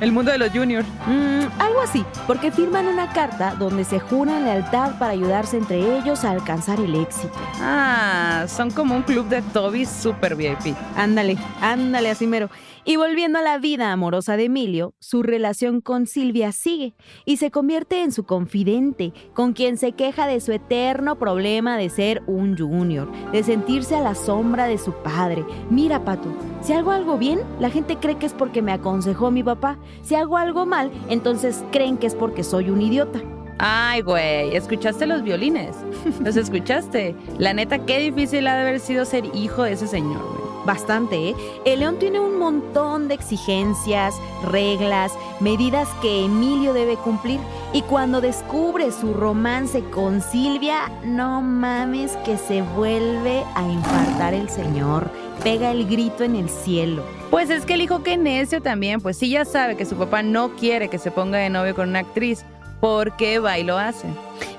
[0.01, 0.87] El mundo de los juniors.
[1.07, 6.25] Mm, algo así, porque firman una carta donde se juran lealtad para ayudarse entre ellos
[6.25, 7.33] a alcanzar el éxito.
[7.61, 10.75] Ah, son como un club de Toby super VIP.
[10.97, 12.51] Ándale, ándale, así mero.
[12.89, 17.51] Y volviendo a la vida amorosa de Emilio, su relación con Silvia sigue y se
[17.51, 22.57] convierte en su confidente, con quien se queja de su eterno problema de ser un
[22.57, 25.45] junior, de sentirse a la sombra de su padre.
[25.69, 29.43] Mira, Pato, si hago algo bien, la gente cree que es porque me aconsejó mi
[29.43, 29.79] papá.
[30.03, 33.21] Si hago algo mal, entonces creen que es porque soy un idiota.
[33.59, 35.77] Ay, güey, ¿escuchaste los violines?
[36.21, 37.17] ¿Los escuchaste?
[37.39, 40.47] La neta, qué difícil ha de haber sido ser hijo de ese señor, güey.
[40.67, 41.37] Bastante, ¿eh?
[41.65, 47.39] El león tiene un montón de exigencias, reglas, medidas que Emilio debe cumplir.
[47.73, 54.49] Y cuando descubre su romance con Silvia, no mames que se vuelve a infartar el
[54.49, 55.09] señor.
[55.45, 57.05] Pega el grito en el cielo.
[57.31, 60.23] Pues es que el hijo que necio también, pues sí ya sabe que su papá
[60.23, 62.45] no quiere que se ponga de novio con una actriz.
[62.81, 64.07] ¿Por qué va y lo hace?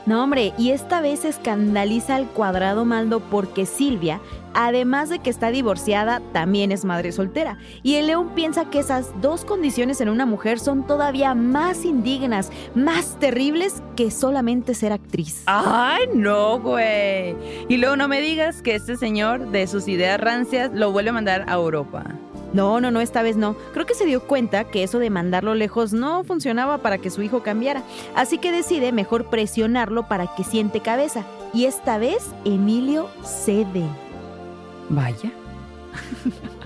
[0.06, 4.22] No, hombre, y esta vez escandaliza al cuadrado Maldo porque Silvia,
[4.54, 7.58] además de que está divorciada, también es madre soltera.
[7.84, 12.52] Y el león piensa que esas dos condiciones en una mujer son todavía más indignas,
[12.74, 15.44] más terribles que solamente ser actriz.
[15.46, 17.36] Ay, no, güey.
[17.70, 21.14] Y luego no me digas que este señor, de sus ideas rancias, lo vuelve a
[21.14, 22.06] mandar a Europa.
[22.54, 23.56] No, no, no, esta vez no.
[23.74, 27.22] Creo que se dio cuenta que eso de mandarlo lejos no funcionaba para que su
[27.22, 27.84] hijo cambiara.
[28.16, 31.24] Así que decide mejor presionarlo para que siente cabeza.
[31.54, 33.84] y esta vez Emilio cede.
[34.90, 35.32] Vaya.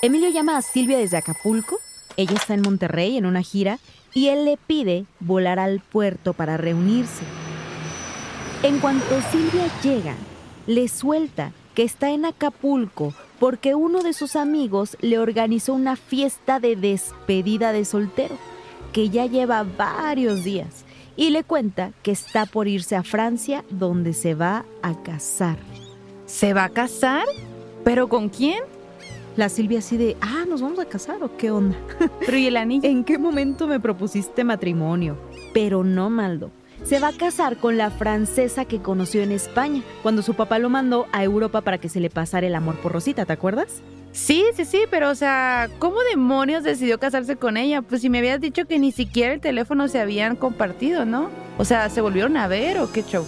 [0.00, 1.80] Emilio llama a Silvia desde Acapulco.
[2.16, 3.80] Ella está en Monterrey en una gira
[4.14, 7.24] y él le pide volar al puerto para reunirse.
[8.62, 10.14] En cuanto Silvia llega,
[10.68, 16.60] le suelta que está en Acapulco porque uno de sus amigos le organizó una fiesta
[16.60, 18.36] de despedida de soltero,
[18.92, 20.84] que ya lleva varios días,
[21.16, 25.56] y le cuenta que está por irse a Francia donde se va a casar.
[26.26, 27.24] ¿Se va a casar?
[27.82, 28.60] ¿Pero con quién?
[29.36, 31.78] La Silvia así de, ah, ¿nos vamos a casar o qué onda?
[32.20, 32.86] Pero ¿y el anillo?
[32.86, 35.16] ¿En qué momento me propusiste matrimonio?
[35.54, 36.50] Pero no, Maldo.
[36.84, 40.70] Se va a casar con la francesa que conoció en España, cuando su papá lo
[40.70, 43.82] mandó a Europa para que se le pasara el amor por Rosita, ¿te acuerdas?
[44.12, 47.82] Sí, sí, sí, pero o sea, ¿cómo demonios decidió casarse con ella?
[47.82, 51.28] Pues si me habías dicho que ni siquiera el teléfono se habían compartido, ¿no?
[51.58, 53.24] O sea, ¿se volvieron a ver o qué show?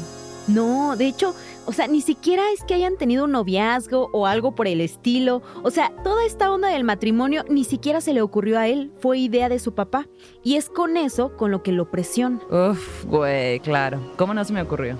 [0.48, 1.34] No, de hecho,
[1.70, 5.40] o sea, ni siquiera es que hayan tenido un noviazgo o algo por el estilo.
[5.62, 9.18] O sea, toda esta onda del matrimonio ni siquiera se le ocurrió a él, fue
[9.18, 10.08] idea de su papá.
[10.42, 12.40] Y es con eso con lo que lo presiona.
[12.50, 14.00] Uf, güey, claro.
[14.16, 14.98] ¿Cómo no se me ocurrió?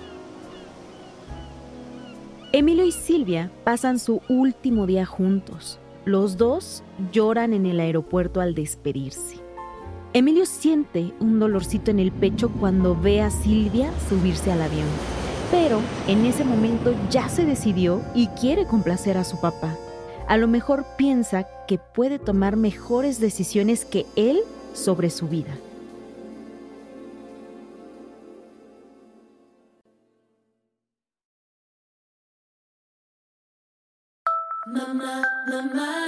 [2.53, 5.81] Emilio y Silvia pasan su último día juntos.
[6.05, 9.39] Los dos lloran en el aeropuerto al despedirse.
[10.13, 15.20] Emilio siente un dolorcito en el pecho cuando ve a Silvia subirse al avión.
[15.51, 19.77] Pero en ese momento ya se decidió y quiere complacer a su papá.
[20.29, 24.41] A lo mejor piensa que puede tomar mejores decisiones que él
[24.75, 25.59] sobre su vida.
[34.67, 36.01] Mamá, mamá,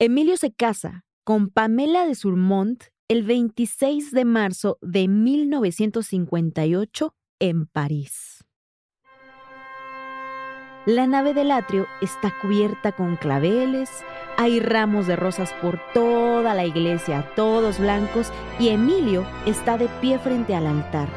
[0.00, 8.44] Emilio se casa con Pamela de Surmont el 26 de marzo de 1958 en París.
[10.84, 13.88] La nave del atrio está cubierta con claveles,
[14.36, 20.18] hay ramos de rosas por toda la iglesia, todos blancos, y Emilio está de pie
[20.18, 21.08] frente al altar,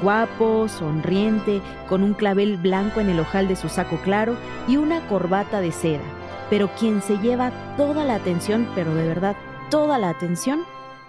[0.00, 4.36] guapo, sonriente, con un clavel blanco en el ojal de su saco claro
[4.68, 6.04] y una corbata de seda.
[6.50, 9.34] Pero quien se lleva toda la atención, pero de verdad
[9.70, 10.64] toda la atención,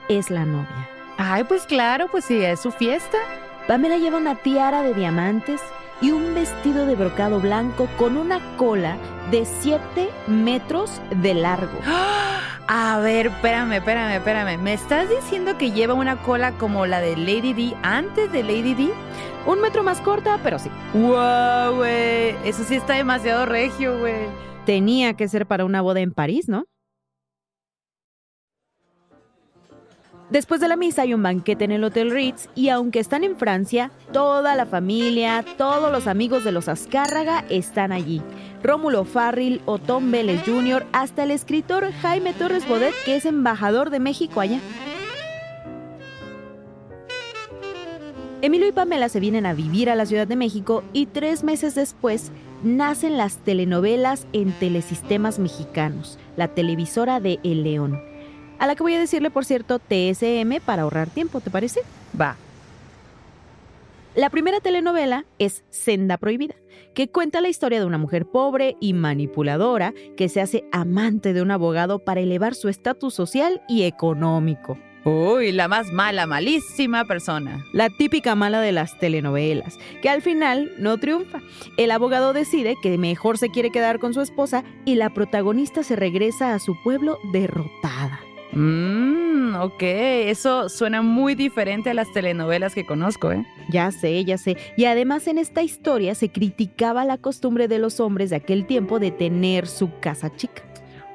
[0.09, 0.89] es la novia.
[1.17, 3.17] Ay, pues claro, pues sí, es su fiesta.
[3.67, 5.61] Pamela lleva una tiara de diamantes
[6.01, 8.97] y un vestido de brocado blanco con una cola
[9.31, 11.79] de 7 metros de largo.
[12.67, 14.57] A ver, espérame, espérame, espérame.
[14.57, 18.73] ¿Me estás diciendo que lleva una cola como la de Lady D antes de Lady
[18.73, 18.89] D?
[19.45, 20.69] Un metro más corta, pero sí.
[20.93, 22.35] ¡Wow, güey!
[22.45, 24.27] Eso sí está demasiado regio, güey.
[24.65, 26.65] Tenía que ser para una boda en París, ¿no?
[30.29, 33.36] Después de la misa hay un banquete en el Hotel Ritz y aunque están en
[33.36, 38.21] Francia, toda la familia, todos los amigos de los Azcárraga están allí.
[38.63, 43.99] Rómulo Farril, Otón Vélez Jr., hasta el escritor Jaime Torres Bodet, que es embajador de
[43.99, 44.59] México allá.
[48.41, 51.75] Emilio y Pamela se vienen a vivir a la Ciudad de México y tres meses
[51.75, 52.31] después
[52.63, 58.12] nacen las telenovelas en Telesistemas Mexicanos, la televisora de El León
[58.63, 61.82] a la que voy a decirle, por cierto, TSM para ahorrar tiempo, ¿te parece?
[62.19, 62.38] Va.
[64.15, 66.56] La primera telenovela es Senda Prohibida,
[66.95, 71.41] que cuenta la historia de una mujer pobre y manipuladora que se hace amante de
[71.41, 74.78] un abogado para elevar su estatus social y económico.
[75.04, 77.65] Uy, la más mala, malísima persona.
[77.73, 81.41] La típica mala de las telenovelas, que al final no triunfa.
[81.76, 85.97] El abogado decide que mejor se quiere quedar con su esposa y la protagonista se
[85.97, 88.21] regresa a su pueblo derrotada.
[88.55, 93.45] Mmm, ok, eso suena muy diferente a las telenovelas que conozco, ¿eh?
[93.69, 94.57] Ya sé, ya sé.
[94.77, 98.99] Y además en esta historia se criticaba la costumbre de los hombres de aquel tiempo
[98.99, 100.61] de tener su casa chica.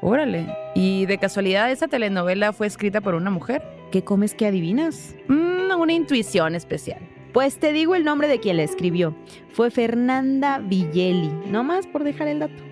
[0.00, 0.46] Órale.
[0.74, 3.62] ¿Y de casualidad esa telenovela fue escrita por una mujer?
[3.90, 5.14] ¿Qué comes que adivinas?
[5.28, 7.00] Mmm, una intuición especial.
[7.32, 9.14] Pues te digo el nombre de quien la escribió.
[9.52, 12.62] Fue Fernanda Villeli, no más por dejar el dato.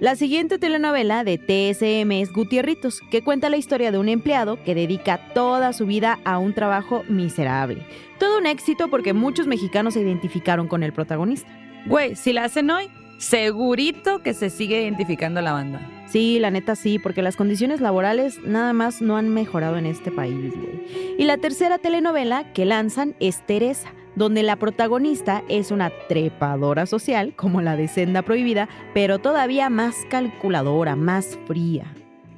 [0.00, 4.74] La siguiente telenovela de TSM es Gutierritos, que cuenta la historia de un empleado que
[4.74, 7.86] dedica toda su vida a un trabajo miserable.
[8.18, 11.48] Todo un éxito porque muchos mexicanos se identificaron con el protagonista.
[11.86, 15.80] Güey, si la hacen hoy, segurito que se sigue identificando la banda.
[16.08, 20.10] Sí, la neta sí, porque las condiciones laborales nada más no han mejorado en este
[20.10, 21.16] país, güey.
[21.18, 27.34] Y la tercera telenovela que lanzan es Teresa donde la protagonista es una trepadora social,
[27.36, 31.86] como la de Senda Prohibida, pero todavía más calculadora, más fría.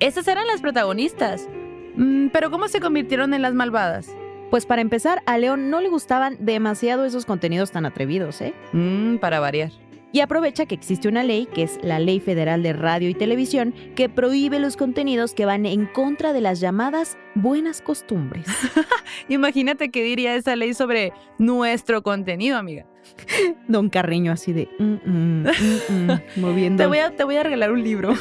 [0.01, 1.49] Esas eran las protagonistas.
[1.97, 4.15] Mm, pero ¿cómo se convirtieron en las malvadas?
[4.51, 8.55] Pues para empezar, a León no le gustaban demasiado esos contenidos tan atrevidos, ¿eh?
[8.73, 9.73] Mm, para variar.
[10.17, 13.75] Y aprovecha que existe una ley, que es la Ley Federal de Radio y Televisión,
[13.95, 18.47] que prohíbe los contenidos que van en contra de las llamadas buenas costumbres.
[19.29, 22.87] Imagínate qué diría esa ley sobre nuestro contenido, amiga.
[23.69, 25.47] Don Carreño así de mm, mm,
[25.91, 26.83] mm, moviendo.
[26.83, 28.15] Te voy, a, te voy a regalar un libro.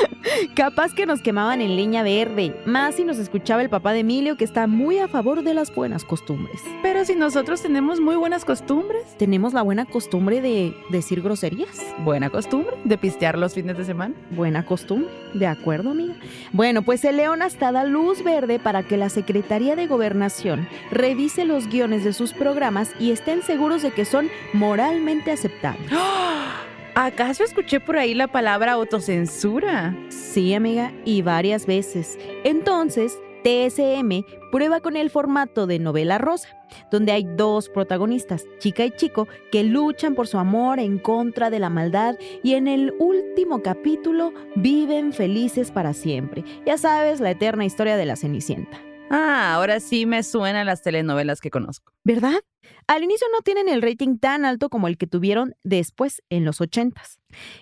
[0.54, 4.36] Capaz que nos quemaban en leña verde, más si nos escuchaba el papá de Emilio
[4.36, 6.62] que está muy a favor de las buenas costumbres.
[6.82, 9.16] Pero si nosotros tenemos muy buenas costumbres.
[9.18, 11.80] Tenemos la buena costumbre de decir groserías.
[12.04, 14.14] Buena costumbre de pistear los fines de semana.
[14.30, 16.14] Buena costumbre, ¿de acuerdo, amiga?
[16.52, 21.44] Bueno, pues el León hasta da luz verde para que la Secretaría de Gobernación revise
[21.44, 25.90] los guiones de sus programas y estén seguros de que son moralmente aceptables.
[26.98, 29.94] ¿Acaso escuché por ahí la palabra autocensura?
[30.08, 32.18] Sí, amiga, y varias veces.
[32.42, 36.48] Entonces, TSM prueba con el formato de novela rosa,
[36.90, 41.58] donde hay dos protagonistas, chica y chico, que luchan por su amor en contra de
[41.58, 46.44] la maldad y en el último capítulo viven felices para siempre.
[46.64, 48.85] Ya sabes, la eterna historia de la Cenicienta.
[49.10, 51.92] Ah, ahora sí me suenan las telenovelas que conozco.
[52.02, 52.40] ¿Verdad?
[52.88, 56.60] Al inicio no tienen el rating tan alto como el que tuvieron después, en los
[56.60, 57.00] 80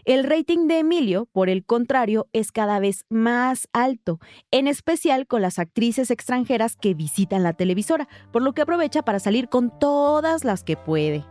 [0.05, 5.43] El rating de Emilio, por el contrario, es cada vez más alto, en especial con
[5.43, 10.45] las actrices extranjeras que visitan la televisora, por lo que aprovecha para salir con todas
[10.45, 11.25] las que puede.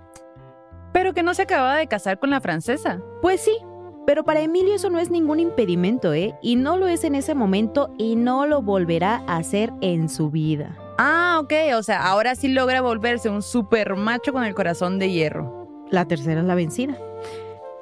[0.94, 3.02] Pero que no se acababa de casar con la francesa.
[3.22, 3.58] Pues sí,
[4.06, 6.36] pero para Emilio eso no es ningún impedimento, ¿eh?
[6.42, 10.30] Y no lo es en ese momento y no lo volverá a hacer en su
[10.30, 10.78] vida.
[10.98, 15.12] Ah, ok, o sea, ahora sí logra volverse un super macho con el corazón de
[15.12, 15.68] hierro.
[15.90, 16.98] La tercera es la vencida.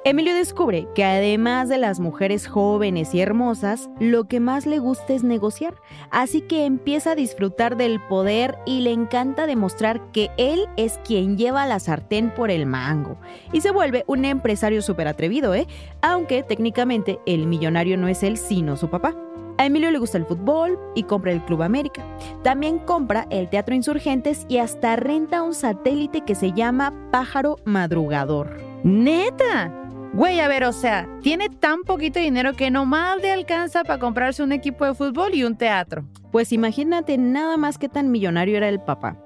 [0.04, 5.12] Emilio descubre que además de las mujeres jóvenes y hermosas, lo que más le gusta
[5.12, 5.76] es negociar,
[6.10, 11.38] así que empieza a disfrutar del poder y le encanta demostrar que él es quien
[11.38, 13.16] lleva la sartén por el mango.
[13.52, 15.68] Y se vuelve un empresario súper atrevido, ¿eh?
[16.00, 19.14] Aunque técnicamente el millonario no es él, sino su papá.
[19.58, 22.02] A Emilio le gusta el fútbol y compra el Club América.
[22.42, 28.58] También compra el Teatro Insurgentes y hasta renta un satélite que se llama Pájaro Madrugador.
[28.82, 29.81] ¡Neta!
[30.14, 34.42] Güey, a ver, o sea, tiene tan poquito dinero que nomás le alcanza para comprarse
[34.42, 36.04] un equipo de fútbol y un teatro.
[36.30, 39.16] Pues imagínate nada más que tan millonario era el papá.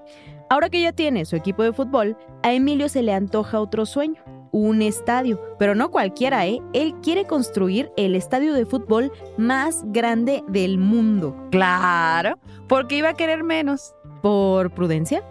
[0.49, 4.23] Ahora que ya tiene su equipo de fútbol, a Emilio se le antoja otro sueño,
[4.53, 6.61] un estadio, pero no cualquiera, ¿eh?
[6.73, 11.37] Él quiere construir el estadio de fútbol más grande del mundo.
[11.51, 13.93] Claro, porque iba a querer menos.
[14.23, 15.25] ¿Por prudencia?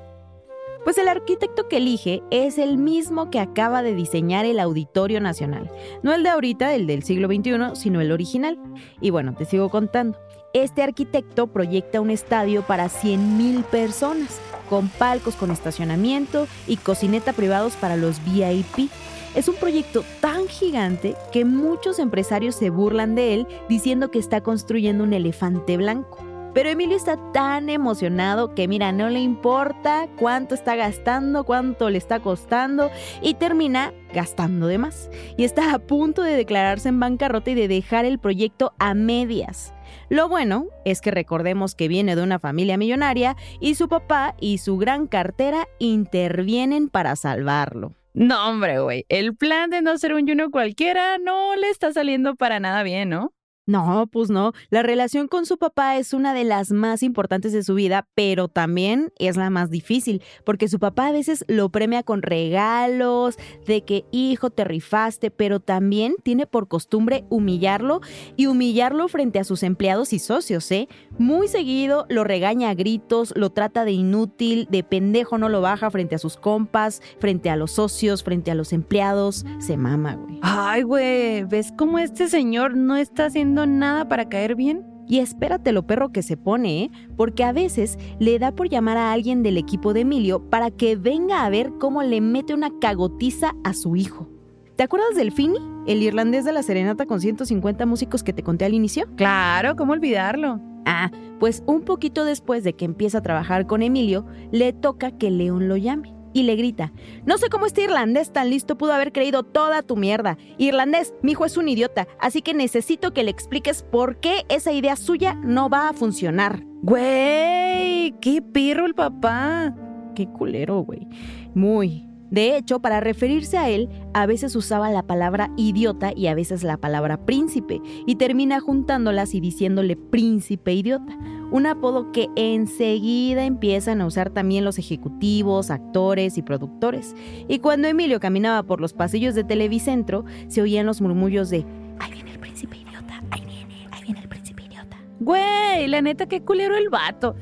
[0.85, 5.71] Pues el arquitecto que elige es el mismo que acaba de diseñar el Auditorio Nacional.
[6.03, 8.59] No el de ahorita, el del siglo XXI, sino el original.
[9.01, 10.19] Y bueno, te sigo contando.
[10.53, 17.73] Este arquitecto proyecta un estadio para 100.000 personas, con palcos con estacionamiento y cocineta privados
[17.77, 18.91] para los VIP.
[19.33, 24.41] Es un proyecto tan gigante que muchos empresarios se burlan de él diciendo que está
[24.41, 26.24] construyendo un elefante blanco.
[26.55, 31.97] Pero Emilio está tan emocionado que mira, no le importa cuánto está gastando, cuánto le
[31.97, 32.89] está costando
[33.21, 35.09] y termina gastando de más.
[35.35, 39.73] Y está a punto de declararse en bancarrota y de dejar el proyecto a medias.
[40.07, 44.59] Lo bueno es que recordemos que viene de una familia millonaria y su papá y
[44.59, 47.95] su gran cartera intervienen para salvarlo.
[48.13, 49.05] No, hombre, güey.
[49.09, 53.09] El plan de no ser un Juno cualquiera no le está saliendo para nada bien,
[53.09, 53.34] ¿no?
[53.67, 54.53] No, pues no.
[54.69, 58.47] La relación con su papá es una de las más importantes de su vida, pero
[58.47, 63.83] también es la más difícil, porque su papá a veces lo premia con regalos, de
[63.83, 68.01] que hijo te rifaste, pero también tiene por costumbre humillarlo
[68.35, 70.87] y humillarlo frente a sus empleados y socios, ¿eh?
[71.17, 75.89] Muy seguido lo regaña a gritos, lo trata de inútil, de pendejo no lo baja
[75.89, 79.43] frente a sus compas, frente a los socios, frente a los empleados.
[79.57, 80.39] Se mama, güey.
[80.43, 84.85] Ay, güey, ¿ves cómo este señor no está haciendo nada para caer bien?
[85.07, 86.91] Y espérate lo perro que se pone, ¿eh?
[87.15, 90.95] porque a veces le da por llamar a alguien del equipo de Emilio para que
[90.95, 94.27] venga a ver cómo le mete una cagotiza a su hijo.
[94.75, 95.59] ¿Te acuerdas del Fini?
[95.87, 99.05] El irlandés de la serenata con 150 músicos que te conté al inicio.
[99.15, 100.59] Claro, ¿cómo olvidarlo?
[100.85, 105.31] Ah, pues un poquito después de que empieza a trabajar con Emilio, le toca que
[105.31, 106.91] León lo llame y le grita,
[107.25, 110.37] no sé cómo este irlandés tan listo pudo haber creído toda tu mierda.
[110.57, 114.73] Irlandés, mi hijo es un idiota, así que necesito que le expliques por qué esa
[114.73, 116.61] idea suya no va a funcionar.
[116.81, 119.73] Güey, qué perro el papá.
[120.13, 121.07] Qué culero, güey.
[121.53, 122.04] Muy.
[122.31, 126.63] De hecho, para referirse a él, a veces usaba la palabra idiota y a veces
[126.63, 131.17] la palabra príncipe, y termina juntándolas y diciéndole príncipe idiota,
[131.51, 137.15] un apodo que enseguida empiezan a usar también los ejecutivos, actores y productores.
[137.47, 141.65] Y cuando Emilio caminaba por los pasillos de Televicentro, se oían los murmullos de
[141.99, 144.97] Ahí viene el príncipe idiota, ahí viene, ahí viene el príncipe idiota.
[145.19, 147.35] Güey, la neta, qué culero el vato.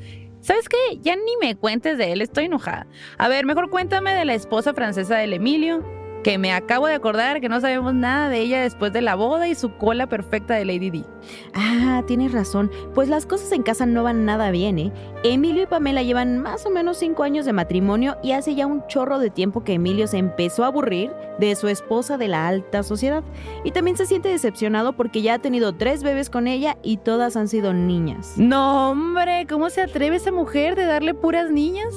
[0.44, 0.98] ¿Sabes qué?
[1.00, 2.86] Ya ni me cuentes de él, estoy enojada.
[3.16, 5.82] A ver, mejor cuéntame de la esposa francesa del Emilio,
[6.24, 9.46] que me acabo de acordar que no sabemos nada de ella después de la boda
[9.46, 11.04] y su cola perfecta de Lady D.
[11.52, 12.70] Ah, tienes razón.
[12.94, 14.92] Pues las cosas en casa no van nada bien, ¿eh?
[15.22, 18.86] Emilio y Pamela llevan más o menos cinco años de matrimonio y hace ya un
[18.86, 22.82] chorro de tiempo que Emilio se empezó a aburrir de su esposa de la alta
[22.82, 23.22] sociedad.
[23.62, 27.36] Y también se siente decepcionado porque ya ha tenido tres bebés con ella y todas
[27.36, 28.32] han sido niñas.
[28.38, 31.94] No, hombre, ¿cómo se atreve esa mujer de darle puras niñas?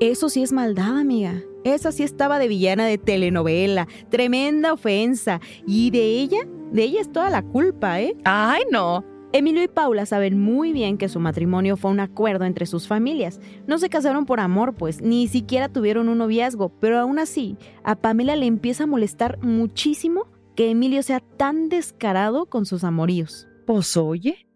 [0.00, 1.44] Eso sí es maldad, amiga.
[1.64, 3.86] Esa sí estaba de villana de telenovela.
[4.08, 5.40] Tremenda ofensa.
[5.66, 6.38] Y de ella,
[6.72, 8.16] de ella es toda la culpa, ¿eh?
[8.24, 9.04] Ay, no.
[9.32, 13.40] Emilio y Paula saben muy bien que su matrimonio fue un acuerdo entre sus familias.
[13.68, 17.94] No se casaron por amor, pues, ni siquiera tuvieron un noviazgo, pero aún así, a
[17.94, 23.46] Pamela le empieza a molestar muchísimo que Emilio sea tan descarado con sus amoríos.
[23.66, 24.49] Pues oye.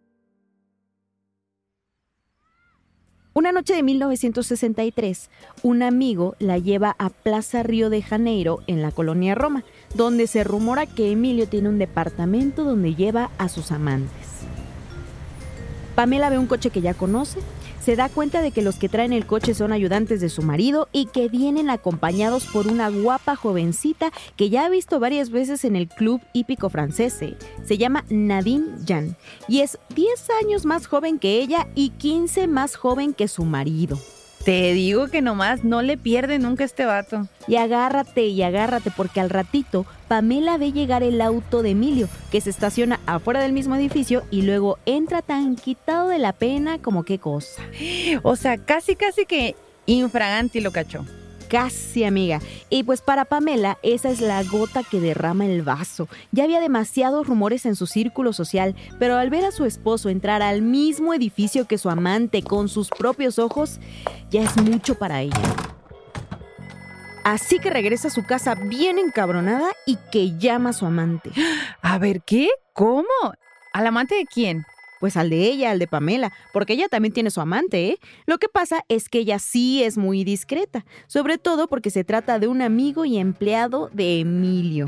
[3.36, 5.28] Una noche de 1963,
[5.64, 10.44] un amigo la lleva a Plaza Río de Janeiro, en la colonia Roma, donde se
[10.44, 14.28] rumora que Emilio tiene un departamento donde lleva a sus amantes.
[15.96, 17.40] Pamela ve un coche que ya conoce,
[17.84, 20.88] se da cuenta de que los que traen el coche son ayudantes de su marido
[20.90, 25.76] y que vienen acompañados por una guapa jovencita que ya ha visto varias veces en
[25.76, 27.14] el club hípico francés.
[27.64, 29.16] Se llama Nadine Jan
[29.48, 30.08] y es 10
[30.42, 33.98] años más joven que ella y 15 más joven que su marido.
[34.44, 37.28] Te digo que nomás no le pierde nunca este vato.
[37.48, 42.42] Y agárrate y agárrate porque al ratito Pamela ve llegar el auto de Emilio, que
[42.42, 47.04] se estaciona afuera del mismo edificio y luego entra tan quitado de la pena como
[47.04, 47.62] qué cosa.
[48.22, 51.04] O sea, casi, casi que infraganti lo cachó.
[51.54, 52.40] Casi amiga.
[52.68, 56.08] Y pues para Pamela esa es la gota que derrama el vaso.
[56.32, 60.42] Ya había demasiados rumores en su círculo social, pero al ver a su esposo entrar
[60.42, 63.78] al mismo edificio que su amante con sus propios ojos,
[64.32, 65.40] ya es mucho para ella.
[67.22, 71.30] Así que regresa a su casa bien encabronada y que llama a su amante.
[71.82, 72.48] A ver, ¿qué?
[72.72, 73.04] ¿Cómo?
[73.72, 74.66] ¿Al amante de quién?
[75.04, 77.98] Pues al de ella, al de Pamela, porque ella también tiene su amante, ¿eh?
[78.24, 82.38] Lo que pasa es que ella sí es muy discreta, sobre todo porque se trata
[82.38, 84.86] de un amigo y empleado de Emilio.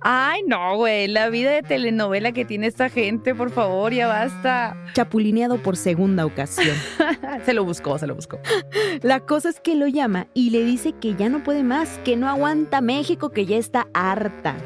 [0.00, 4.82] Ay, no, güey, la vida de telenovela que tiene esta gente, por favor, ya basta.
[4.94, 6.74] Chapulineado por segunda ocasión.
[7.44, 8.38] se lo buscó, se lo buscó.
[9.02, 12.16] La cosa es que lo llama y le dice que ya no puede más, que
[12.16, 14.56] no aguanta México, que ya está harta.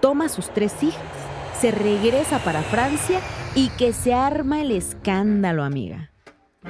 [0.00, 1.00] Toma a sus tres hijas,
[1.60, 3.20] se regresa para Francia
[3.54, 6.13] y que se arma el escándalo, amiga.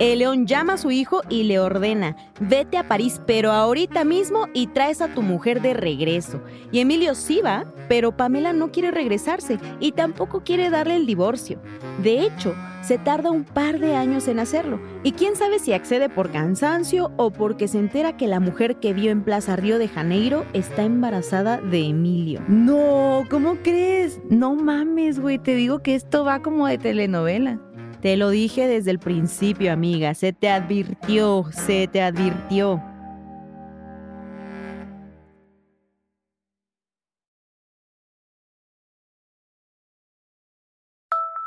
[0.00, 4.48] El león llama a su hijo y le ordena, vete a París, pero ahorita mismo
[4.52, 6.42] y traes a tu mujer de regreso.
[6.72, 11.60] Y Emilio sí va, pero Pamela no quiere regresarse y tampoco quiere darle el divorcio.
[12.02, 14.80] De hecho, se tarda un par de años en hacerlo.
[15.04, 18.94] Y quién sabe si accede por cansancio o porque se entera que la mujer que
[18.94, 22.42] vio en Plaza Río de Janeiro está embarazada de Emilio.
[22.48, 24.20] No, ¿cómo crees?
[24.28, 27.60] No mames, güey, te digo que esto va como de telenovela.
[28.04, 30.12] Te lo dije desde el principio, amiga.
[30.12, 32.76] Se te advirtió, se te advirtió.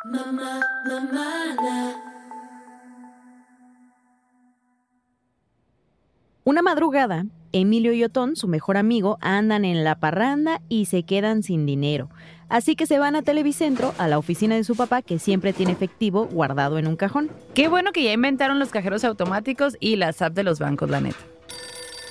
[0.05, 1.93] Mamá, mamá,
[6.43, 11.43] Una madrugada, Emilio y Otón, su mejor amigo, andan en la parranda y se quedan
[11.43, 12.10] sin dinero.
[12.49, 15.73] Así que se van a Televicentro, a la oficina de su papá, que siempre tiene
[15.73, 17.29] efectivo guardado en un cajón.
[17.53, 21.01] Qué bueno que ya inventaron los cajeros automáticos y las apps de los bancos, la
[21.01, 21.17] neta.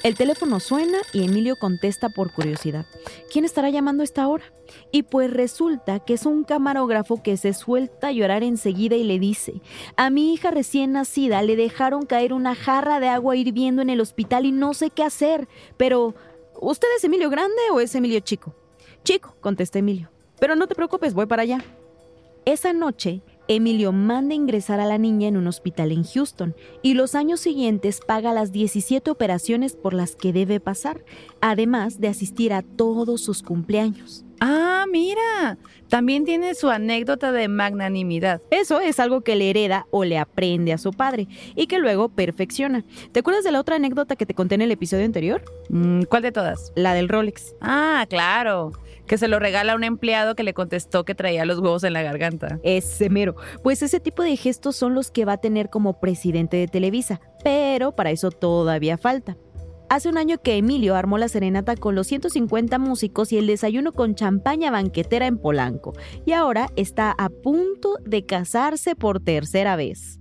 [0.07, 2.87] El teléfono suena y Emilio contesta por curiosidad.
[3.33, 4.45] ¿Quién estará llamando a esta hora?
[4.93, 9.19] Y pues resulta que es un camarógrafo que se suelta a llorar enseguida y le
[9.19, 9.63] dice,
[9.97, 14.01] a mi hija recién nacida le dejaron caer una jarra de agua hirviendo en el
[14.01, 16.15] hospital y no sé qué hacer, pero
[16.61, 18.55] ¿usted es Emilio Grande o es Emilio Chico?
[19.03, 21.65] Chico, contesta Emilio, pero no te preocupes, voy para allá.
[22.45, 27.15] Esa noche, Emilio manda ingresar a la niña en un hospital en Houston y los
[27.15, 31.05] años siguientes paga las 17 operaciones por las que debe pasar,
[31.41, 34.26] además de asistir a todos sus cumpleaños.
[34.41, 35.59] Ah, mira.
[35.89, 38.43] También tiene su anécdota de magnanimidad.
[38.51, 42.09] Eso es algo que le hereda o le aprende a su padre y que luego
[42.09, 42.85] perfecciona.
[43.13, 45.43] ¿Te acuerdas de la otra anécdota que te conté en el episodio anterior?
[45.69, 46.73] Mm, ¿Cuál de todas?
[46.75, 47.55] La del Rolex.
[47.61, 48.73] Ah, claro.
[49.07, 51.93] Que se lo regala a un empleado que le contestó que traía los huevos en
[51.93, 52.59] la garganta.
[52.65, 53.37] Ese mero.
[53.63, 57.21] Pues ese tipo de gestos son los que va a tener como presidente de Televisa.
[57.45, 59.37] Pero para eso todavía falta.
[59.89, 63.93] Hace un año que Emilio armó la serenata con los 150 músicos y el desayuno
[63.93, 65.93] con champaña banquetera en Polanco.
[66.25, 70.19] Y ahora está a punto de casarse por tercera vez.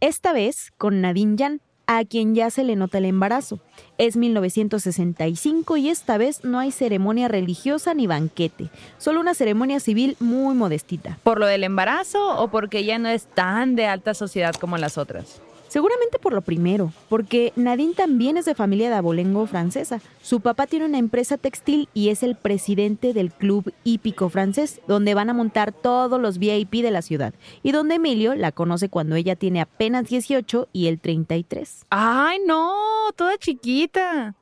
[0.00, 3.60] Esta vez con Nadine Yan, a quien ya se le nota el embarazo.
[3.96, 10.16] Es 1965 y esta vez no hay ceremonia religiosa ni banquete, solo una ceremonia civil
[10.20, 11.18] muy modestita.
[11.22, 14.98] ¿Por lo del embarazo o porque ella no es tan de alta sociedad como las
[14.98, 15.40] otras?
[15.74, 20.00] Seguramente por lo primero, porque Nadine también es de familia de abolengo francesa.
[20.22, 25.14] Su papá tiene una empresa textil y es el presidente del club hípico francés, donde
[25.14, 29.16] van a montar todos los VIP de la ciudad, y donde Emilio la conoce cuando
[29.16, 31.86] ella tiene apenas 18 y él 33.
[31.90, 32.70] ¡Ay, no!
[33.16, 34.36] Toda chiquita.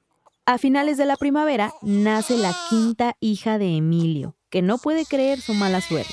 [0.44, 5.40] A finales de la primavera nace la quinta hija de Emilio, que no puede creer
[5.40, 6.12] su mala suerte.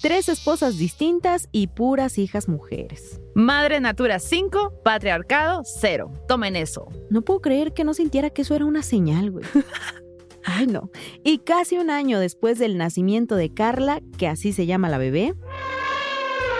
[0.00, 3.20] Tres esposas distintas y puras hijas mujeres.
[3.34, 6.12] Madre Natura 5, patriarcado 0.
[6.28, 6.86] Tomen eso.
[7.10, 9.44] No puedo creer que no sintiera que eso era una señal, güey.
[10.44, 10.90] Ay, no.
[11.24, 15.34] Y casi un año después del nacimiento de Carla, que así se llama la bebé,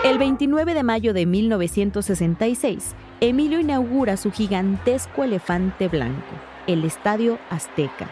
[0.03, 6.35] el 29 de mayo de 1966, Emilio inaugura su gigantesco elefante blanco,
[6.67, 8.09] el Estadio Azteca.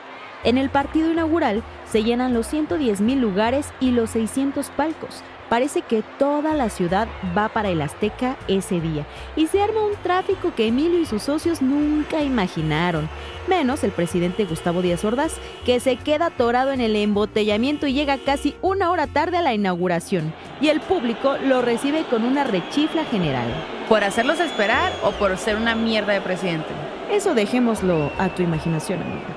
[0.47, 5.21] En el partido inaugural se llenan los 110 mil lugares y los 600 palcos.
[5.49, 9.95] Parece que toda la ciudad va para el Azteca ese día y se arma un
[10.03, 13.09] tráfico que Emilio y sus socios nunca imaginaron,
[13.49, 15.33] menos el presidente Gustavo Díaz Ordaz,
[15.65, 19.53] que se queda atorado en el embotellamiento y llega casi una hora tarde a la
[19.53, 23.47] inauguración, y el público lo recibe con una rechifla general.
[23.89, 26.86] ¿Por hacerlos esperar o por ser una mierda de presidente?
[27.11, 29.27] Eso dejémoslo a tu imaginación, amiga.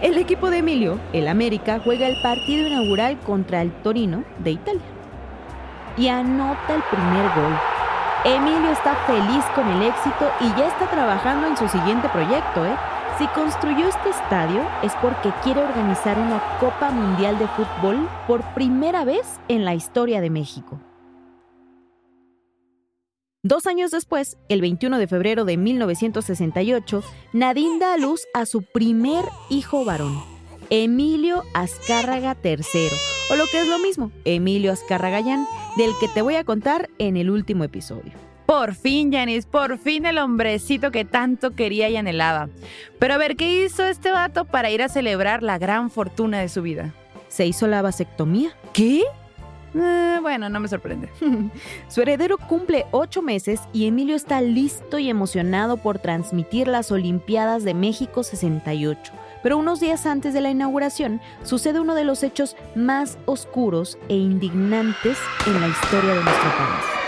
[0.00, 4.80] El equipo de Emilio, el América, juega el partido inaugural contra el Torino de Italia.
[5.96, 7.58] Y anota el primer gol.
[8.24, 12.74] Emilio está feliz con el éxito y ya está trabajando en su siguiente proyecto, ¿eh?
[13.18, 19.04] Si construyó este estadio es porque quiere organizar una Copa Mundial de Fútbol por primera
[19.04, 20.78] vez en la historia de México.
[23.48, 28.60] Dos años después, el 21 de febrero de 1968, Nadine da a luz a su
[28.60, 30.22] primer hijo varón,
[30.68, 32.58] Emilio Azcárraga III,
[33.30, 35.46] o lo que es lo mismo, Emilio Azcárragayán,
[35.78, 38.12] del que te voy a contar en el último episodio.
[38.44, 42.50] Por fin, Janis, por fin el hombrecito que tanto quería y anhelaba.
[42.98, 46.50] Pero a ver, ¿qué hizo este vato para ir a celebrar la gran fortuna de
[46.50, 46.92] su vida?
[47.28, 48.50] Se hizo la vasectomía.
[48.74, 49.04] ¿Qué?
[49.74, 51.08] Eh, bueno, no me sorprende.
[51.88, 57.64] Su heredero cumple ocho meses y Emilio está listo y emocionado por transmitir las Olimpiadas
[57.64, 59.12] de México 68.
[59.42, 64.16] Pero unos días antes de la inauguración sucede uno de los hechos más oscuros e
[64.16, 66.98] indignantes en la historia de nuestro país.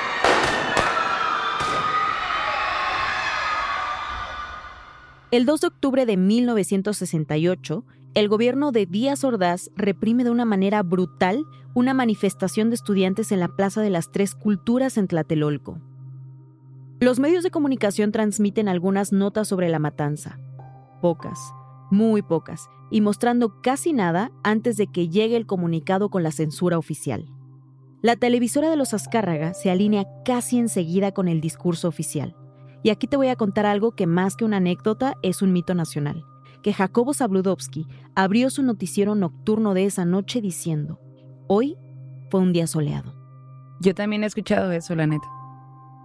[5.33, 7.85] El 2 de octubre de 1968,
[8.15, 11.45] el gobierno de Díaz Ordaz reprime de una manera brutal
[11.75, 15.79] una manifestación de estudiantes en la Plaza de las Tres Culturas en Tlatelolco.
[16.99, 20.41] Los medios de comunicación transmiten algunas notas sobre la matanza,
[21.01, 21.39] pocas,
[21.91, 26.79] muy pocas, y mostrando casi nada antes de que llegue el comunicado con la censura
[26.79, 27.27] oficial.
[28.03, 32.35] La televisora de los Azcárraga se alinea casi enseguida con el discurso oficial.
[32.83, 35.75] Y aquí te voy a contar algo que más que una anécdota es un mito
[35.75, 36.25] nacional,
[36.63, 41.01] que Jacobo Zabludovsky abrió su noticiero nocturno de esa noche diciendo,
[41.47, 41.77] hoy
[42.31, 43.15] fue un día soleado.
[43.81, 45.27] Yo también he escuchado eso, la neta.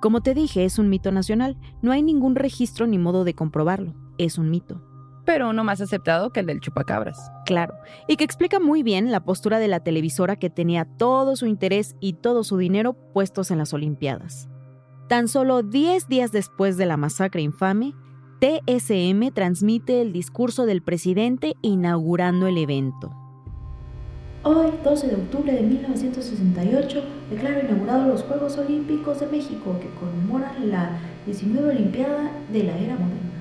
[0.01, 3.93] Como te dije, es un mito nacional, no hay ningún registro ni modo de comprobarlo,
[4.17, 4.81] es un mito.
[5.25, 7.31] Pero uno más aceptado que el del chupacabras.
[7.45, 7.73] Claro,
[8.07, 11.95] y que explica muy bien la postura de la televisora que tenía todo su interés
[11.99, 14.47] y todo su dinero puestos en las Olimpiadas.
[15.09, 17.93] Tan solo 10 días después de la masacre infame,
[18.45, 23.11] TSM transmite el discurso del presidente inaugurando el evento.
[24.43, 30.69] Hoy, 12 de octubre de 1968, declaro inaugurados los Juegos Olímpicos de México que conmemoran
[30.69, 33.31] la 19 Olimpiada de la era moderna.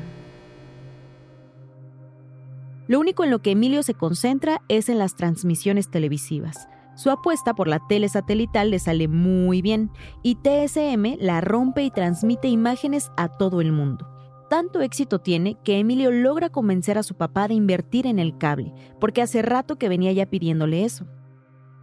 [2.89, 6.67] Lo único en lo que Emilio se concentra es en las transmisiones televisivas.
[6.97, 9.91] Su apuesta por la tele satelital le sale muy bien
[10.23, 14.14] y TSM la rompe y transmite imágenes a todo el mundo.
[14.55, 18.73] Tanto éxito tiene que Emilio logra convencer a su papá de invertir en el cable,
[19.01, 21.09] porque hace rato que venía ya pidiéndole eso.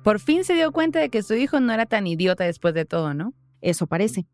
[0.05, 2.85] Por fin se dio cuenta de que su hijo no era tan idiota después de
[2.85, 3.33] todo, ¿no?
[3.59, 4.25] Eso parece.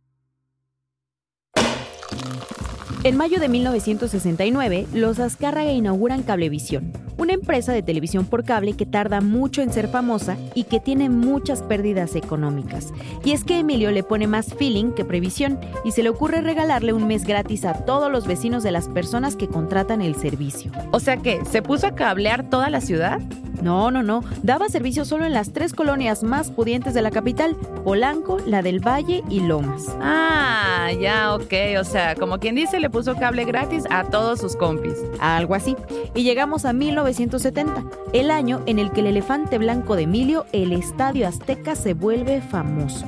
[3.03, 8.85] En mayo de 1969, los Azcárraga inauguran Cablevisión, una empresa de televisión por cable que
[8.85, 12.93] tarda mucho en ser famosa y que tiene muchas pérdidas económicas.
[13.23, 16.93] Y es que Emilio le pone más feeling que previsión y se le ocurre regalarle
[16.93, 20.71] un mes gratis a todos los vecinos de las personas que contratan el servicio.
[20.91, 23.19] O sea que, ¿se puso a cablear toda la ciudad?
[23.61, 24.23] No, no, no.
[24.43, 28.85] Daba servicio solo en las tres colonias más pudientes de la capital, Polanco, la del
[28.85, 29.83] Valle y Lomas.
[29.99, 31.53] Ah, ya, ok.
[31.79, 34.95] O sea, como quien dice, le puso cable gratis a todos sus compis.
[35.19, 35.75] Algo así.
[36.13, 36.73] Y llegamos a
[37.07, 41.93] 1970, el año en el que el elefante blanco de Emilio, el Estadio Azteca, se
[41.93, 43.05] vuelve famoso.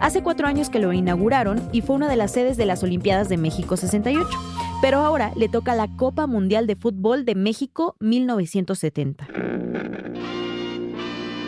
[0.00, 3.28] Hace cuatro años que lo inauguraron y fue una de las sedes de las Olimpiadas
[3.28, 4.26] de México 68.
[4.82, 9.28] Pero ahora le toca la Copa Mundial de Fútbol de México 1970.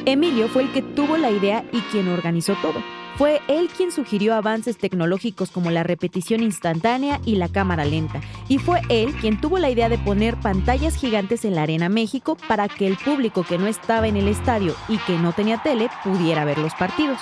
[0.05, 2.81] Emilio fue el que tuvo la idea y quien organizó todo.
[3.17, 8.21] Fue él quien sugirió avances tecnológicos como la repetición instantánea y la cámara lenta.
[8.49, 12.37] Y fue él quien tuvo la idea de poner pantallas gigantes en la Arena México
[12.49, 15.91] para que el público que no estaba en el estadio y que no tenía tele
[16.03, 17.19] pudiera ver los partidos.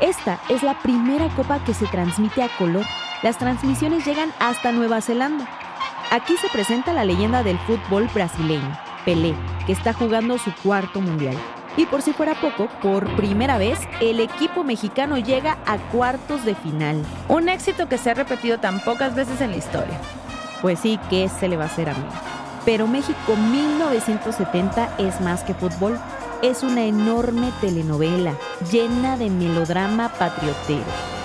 [0.00, 2.84] Esta es la primera copa que se transmite a color.
[3.22, 5.48] Las transmisiones llegan hasta Nueva Zelanda.
[6.10, 9.34] Aquí se presenta la leyenda del fútbol brasileño, Pelé,
[9.66, 11.36] que está jugando su cuarto mundial.
[11.76, 16.54] Y por si fuera poco, por primera vez, el equipo mexicano llega a cuartos de
[16.54, 17.04] final.
[17.28, 20.00] Un éxito que se ha repetido tan pocas veces en la historia.
[20.60, 22.04] Pues sí, ¿qué se le va a hacer a mí?
[22.64, 25.98] Pero México 1970 es más que fútbol.
[26.42, 28.34] Es una enorme telenovela
[28.70, 31.17] llena de melodrama patriotero.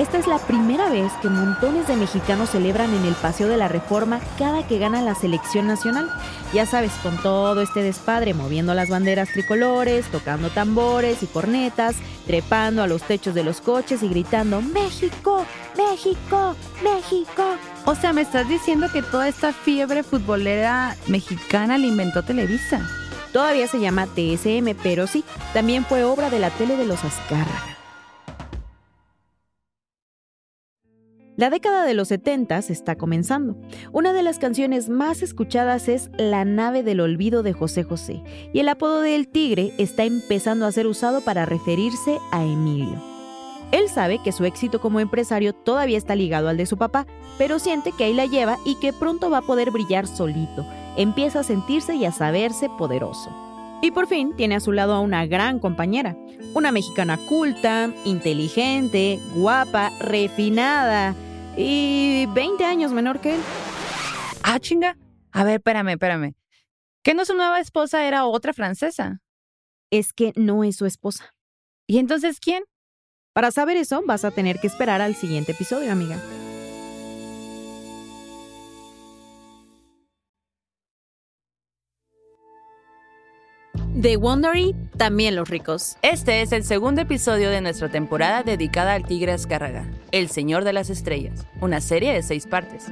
[0.00, 3.68] Esta es la primera vez que montones de mexicanos celebran en el Paseo de la
[3.68, 6.08] Reforma cada que gana la selección nacional.
[6.54, 11.96] Ya sabes, con todo este despadre, moviendo las banderas tricolores, tocando tambores y cornetas,
[12.26, 15.44] trepando a los techos de los coches y gritando México,
[15.76, 17.56] México, México.
[17.84, 22.88] O sea, me estás diciendo que toda esta fiebre futbolera mexicana la inventó Televisa.
[23.34, 27.79] Todavía se llama TSM, pero sí, también fue obra de la tele de los Azcárraga.
[31.40, 33.56] La década de los 70 está comenzando.
[33.92, 38.22] Una de las canciones más escuchadas es La nave del olvido de José José,
[38.52, 43.02] y el apodo de El Tigre está empezando a ser usado para referirse a Emilio.
[43.72, 47.06] Él sabe que su éxito como empresario todavía está ligado al de su papá,
[47.38, 50.66] pero siente que ahí la lleva y que pronto va a poder brillar solito.
[50.98, 53.30] Empieza a sentirse y a saberse poderoso.
[53.80, 56.18] Y por fin tiene a su lado a una gran compañera,
[56.52, 61.14] una mexicana culta, inteligente, guapa, refinada
[61.60, 63.40] y 20 años menor que él.
[64.42, 64.96] Ah, chinga.
[65.32, 66.34] A ver, espérame, espérame.
[67.02, 69.20] ¿Que no su nueva esposa era otra francesa?
[69.90, 71.34] Es que no es su esposa.
[71.86, 72.64] ¿Y entonces quién?
[73.32, 76.20] Para saber eso, vas a tener que esperar al siguiente episodio, amiga.
[84.00, 85.98] De Wondery, también los ricos.
[86.00, 90.72] Este es el segundo episodio de nuestra temporada dedicada al Tigre Azcárraga, El Señor de
[90.72, 92.86] las Estrellas, una serie de seis partes.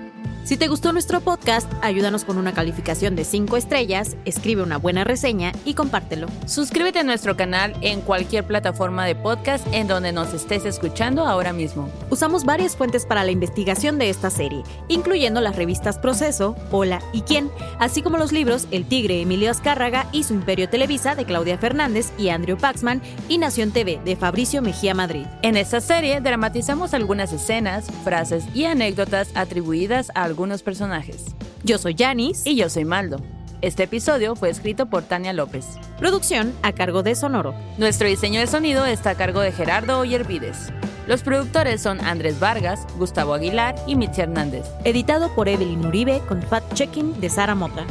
[0.49, 5.05] Si te gustó nuestro podcast, ayúdanos con una calificación de 5 estrellas, escribe una buena
[5.05, 6.27] reseña y compártelo.
[6.47, 11.53] Suscríbete a nuestro canal en cualquier plataforma de podcast en donde nos estés escuchando ahora
[11.53, 11.91] mismo.
[12.09, 17.21] Usamos varias fuentes para la investigación de esta serie, incluyendo las revistas Proceso, Hola y
[17.21, 21.59] Quién, así como los libros El Tigre Emilio Azcárraga y su Imperio Televisa de Claudia
[21.59, 25.27] Fernández y Andrew Paxman y Nación TV de Fabricio Mejía Madrid.
[25.43, 31.37] En esta serie dramatizamos algunas escenas, frases y anécdotas atribuidas a algunos personajes.
[31.63, 33.21] Yo soy Janis Y yo soy Maldo.
[33.61, 35.67] Este episodio fue escrito por Tania López.
[35.99, 37.55] Producción a cargo de Sonoro.
[37.77, 40.73] Nuestro diseño de sonido está a cargo de Gerardo Oyervides.
[41.07, 44.67] Los productores son Andrés Vargas, Gustavo Aguilar y Mitzi Hernández.
[44.85, 47.85] Editado por Evelyn Uribe con fact-checking de Sara Mota.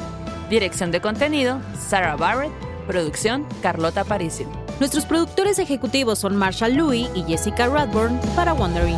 [0.49, 2.66] Dirección de contenido, Sarah Barrett.
[2.87, 4.47] Producción, Carlota Paricio.
[4.79, 8.97] Nuestros productores ejecutivos son Marshall Louis y Jessica Radburn para Wondering.